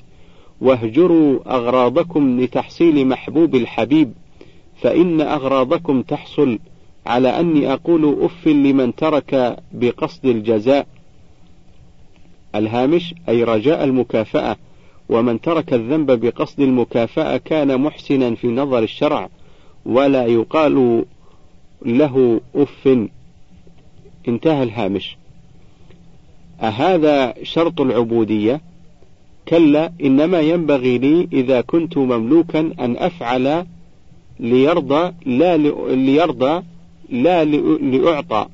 واهجروا 0.60 1.38
أغراضكم 1.54 2.40
لتحصيل 2.40 3.06
محبوب 3.06 3.54
الحبيب. 3.54 4.12
فإن 4.80 5.20
أغراضكم 5.20 6.02
تحصل 6.02 6.58
على 7.06 7.28
أني 7.28 7.72
أقول 7.72 8.16
أف 8.24 8.46
لمن 8.46 8.94
ترك 8.94 9.58
بقصد 9.72 10.26
الجزاء 10.26 10.86
الهامش 12.54 13.14
أي 13.28 13.44
رجاء 13.44 13.84
المكافأة 13.84 14.56
ومن 15.08 15.40
ترك 15.40 15.74
الذنب 15.74 16.10
بقصد 16.10 16.60
المكافأة 16.60 17.36
كان 17.36 17.80
محسنا 17.80 18.34
في 18.34 18.46
نظر 18.46 18.78
الشرع 18.78 19.28
ولا 19.86 20.26
يقال 20.26 21.04
له 21.86 22.40
أف. 22.54 23.08
انتهى 24.28 24.62
الهامش. 24.62 25.16
أهذا 26.60 27.34
شرط 27.42 27.80
العبودية؟ 27.80 28.60
كلا 29.48 29.92
إنما 30.04 30.40
ينبغي 30.40 30.98
لي 30.98 31.28
إذا 31.32 31.60
كنت 31.60 31.98
مملوكا 31.98 32.60
أن 32.60 32.96
أفعل 32.96 33.66
ليرضى 34.40 35.12
لا 35.26 35.56
ليرضى 35.96 36.62
لا 37.08 37.44
لأعطى. 37.44 38.46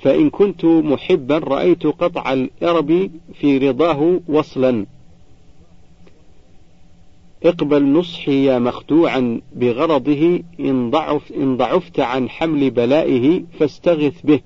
فإن 0.00 0.30
كنت 0.30 0.64
محبا 0.64 1.38
رأيت 1.38 1.86
قطع 1.86 2.32
الإرب 2.32 3.10
في 3.34 3.58
رضاه 3.58 4.20
وصلا. 4.28 4.86
اقبل 7.44 7.92
نصحي 7.92 8.44
يا 8.44 8.58
مخدوعا 8.58 9.40
بغرضه 9.56 10.42
إن, 10.60 10.90
ضعف 10.90 11.32
إن 11.32 11.56
ضعفت 11.56 12.00
عن 12.00 12.28
حمل 12.28 12.70
بلائه 12.70 13.42
فاستغث 13.58 14.22
به. 14.24 14.40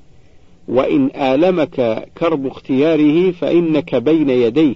وإن 0.68 1.10
آلمك 1.14 2.08
كرب 2.18 2.46
اختياره 2.46 3.30
فإنك 3.30 3.94
بين 3.94 4.30
يديه 4.30 4.74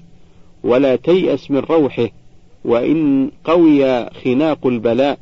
ولا 0.65 0.97
تيأس 0.97 1.51
من 1.51 1.59
روحه. 1.59 2.09
وإن 2.65 3.31
قوي 3.45 4.11
خناق 4.11 4.67
البلاء 4.67 5.19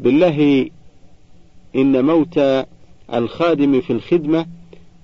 بالله 0.00 0.70
إن 1.76 2.04
موت 2.04 2.40
الخادم 3.14 3.80
في 3.80 3.92
الخدمة 3.92 4.46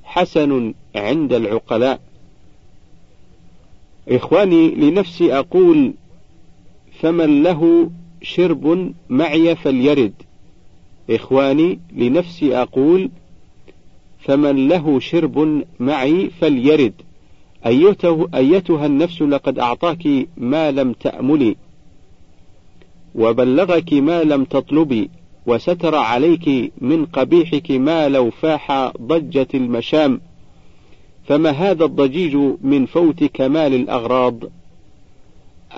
حسن 0.05 0.74
عند 0.97 1.33
العقلاء. 1.33 2.01
إخواني 4.09 4.70
لنفسي 4.70 5.39
أقول 5.39 5.95
فمن 7.01 7.43
له 7.43 7.91
شرب 8.22 8.93
معي 9.09 9.57
فليرد. 9.57 10.12
إخواني 11.11 11.79
لنفسي 11.93 12.57
أقول 12.57 13.11
فمن 14.18 14.68
له 14.68 15.01
شرب 15.01 15.64
معي 15.81 16.31
فليرد. 16.41 16.93
أيته 17.66 18.29
أيتها 18.35 18.87
النفس 18.87 19.22
لقد 19.22 19.59
أعطاك 19.59 20.29
ما 20.37 20.70
لم 20.70 20.93
تأملي. 20.93 21.57
وبلغك 23.14 23.92
ما 23.92 24.22
لم 24.22 24.44
تطلبي 24.44 25.11
وستر 25.46 25.94
عليك 25.94 26.72
من 26.80 27.06
قبيحك 27.06 27.70
ما 27.70 28.09
لو 28.09 28.30
فاح 28.30 28.92
ضجت 29.02 29.54
المشام. 29.54 30.20
فما 31.24 31.50
هذا 31.50 31.84
الضجيج 31.84 32.36
من 32.62 32.86
فوت 32.86 33.24
كمال 33.24 33.74
الأغراض؟ 33.74 34.34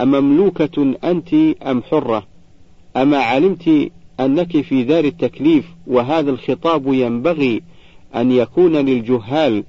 أمملوكة 0.00 0.94
أنت 1.04 1.34
أم 1.62 1.82
حرة؟ 1.82 2.26
أما 2.96 3.18
علمت 3.18 3.90
أنك 4.20 4.60
في 4.60 4.82
دار 4.82 5.04
التكليف 5.04 5.64
وهذا 5.86 6.30
الخطاب 6.30 6.94
ينبغي 6.94 7.62
أن 8.14 8.32
يكون 8.32 8.76
للجهال 8.76 9.64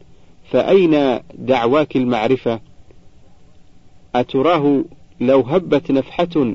فأين 0.52 1.20
دعواك 1.34 1.96
المعرفة؟ 1.96 2.60
أتراه 4.16 4.84
لو 5.22 5.42
هبت 5.42 5.92
نفحة 5.92 6.54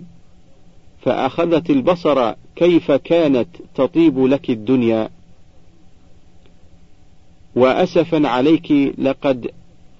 فأخذت 1.07 1.71
البصر 1.71 2.33
كيف 2.57 2.93
كانت 2.93 3.49
تطيب 3.75 4.25
لك 4.25 4.51
الدنيا. 4.51 5.09
وأسفا 7.57 8.29
عليك 8.29 8.73
لقد 8.99 9.51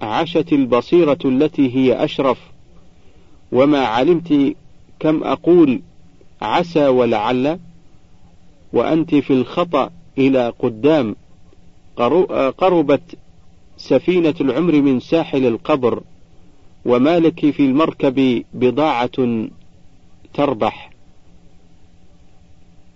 عشت 0.01 0.53
البصيرة 0.53 1.17
التي 1.25 1.75
هي 1.75 2.03
أشرف. 2.03 2.39
وما 3.51 3.79
علمت 3.79 4.55
كم 4.99 5.23
أقول 5.23 5.81
عسى 6.41 6.87
ولعل. 6.87 7.59
وأنت 8.73 9.15
في 9.15 9.33
الخطأ 9.33 9.89
إلى 10.17 10.53
قدام. 10.59 11.15
قربت 12.57 13.17
سفينة 13.77 14.35
العمر 14.41 14.81
من 14.81 14.99
ساحل 14.99 15.45
القبر. 15.45 16.03
وما 16.85 17.19
لك 17.19 17.49
في 17.49 17.65
المركب 17.65 18.43
بضاعة 18.53 19.47
تربح. 20.33 20.96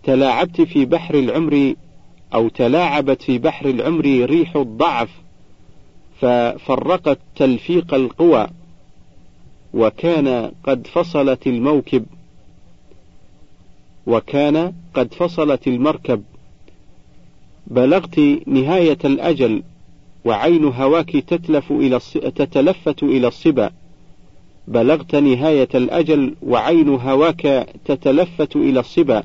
تلاعبت 0.04 0.62
في 0.62 0.86
بحر 0.86 1.16
العمر 1.16 1.76
أو 2.34 2.49
تلاعبت 2.49 3.22
في 3.22 3.38
بحر 3.38 3.70
العمر 3.70 4.06
ريح 4.06 4.56
الضعف 4.56 5.10
ففرقت 6.22 7.20
تلفيق 7.36 7.93
القوى 7.93 8.47
وكان 9.74 10.52
قد 10.64 10.88
فصلت 10.88 11.47
الموكب 11.47 12.06
وكان 14.08 14.74
قد 14.93 15.14
فصلت 15.14 15.68
المركب. 15.68 16.24
بلغت 17.68 18.20
نهاية 18.47 18.97
الأجل 19.06 19.64
وعين 20.26 20.66
هواك 20.66 21.12
تتلف 21.12 21.72
إلى 21.72 21.99
تتلفت 22.36 23.04
إلى 23.04 23.28
الصبا. 23.28 23.72
بلغت 24.68 25.16
نهاية 25.16 25.70
الأجل 25.76 26.36
وعين 26.41 26.89
هواك 26.89 27.70
تتلفت 27.86 28.56
إلى 28.56 28.80
الصبا. 28.80 29.24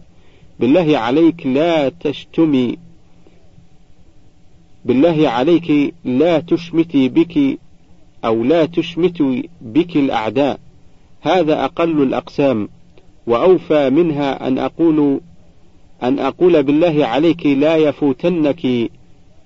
بالله 0.60 0.98
عليك 0.98 1.46
لا 1.46 1.88
تشتمي. 1.88 2.76
بالله 4.84 5.28
عليك 5.28 5.94
لا 6.04 6.40
تشمتي 6.40 7.08
بك 7.08 7.58
أو 8.24 8.44
لا 8.44 8.66
تشمت 8.66 9.22
بك 9.60 9.96
الأعداء. 9.96 10.60
هذا 11.20 11.64
أقل 11.64 12.02
الأقسام 12.02 12.68
وأوفى 13.26 13.90
منها 13.90 14.48
أن 14.48 14.58
أقول 14.58 15.20
أن 16.02 16.18
أقول 16.18 16.62
بالله 16.62 17.06
عليك 17.06 17.46
لا 17.46 17.76
يفوتنك 17.76 18.90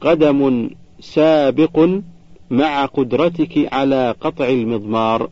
قدم 0.00 0.70
سابق 1.00 1.88
مع 2.50 2.84
قدرتك 2.84 3.68
على 3.72 4.14
قطع 4.20 4.48
المضمار. 4.48 5.30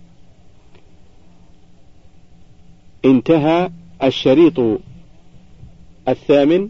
انتهى 3.04 3.70
الشريط. 4.02 4.60
الثامن 6.08 6.68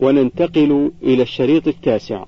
وننتقل 0.00 0.92
إلى 1.02 1.22
الشريط 1.22 1.68
التاسع. 1.68 2.24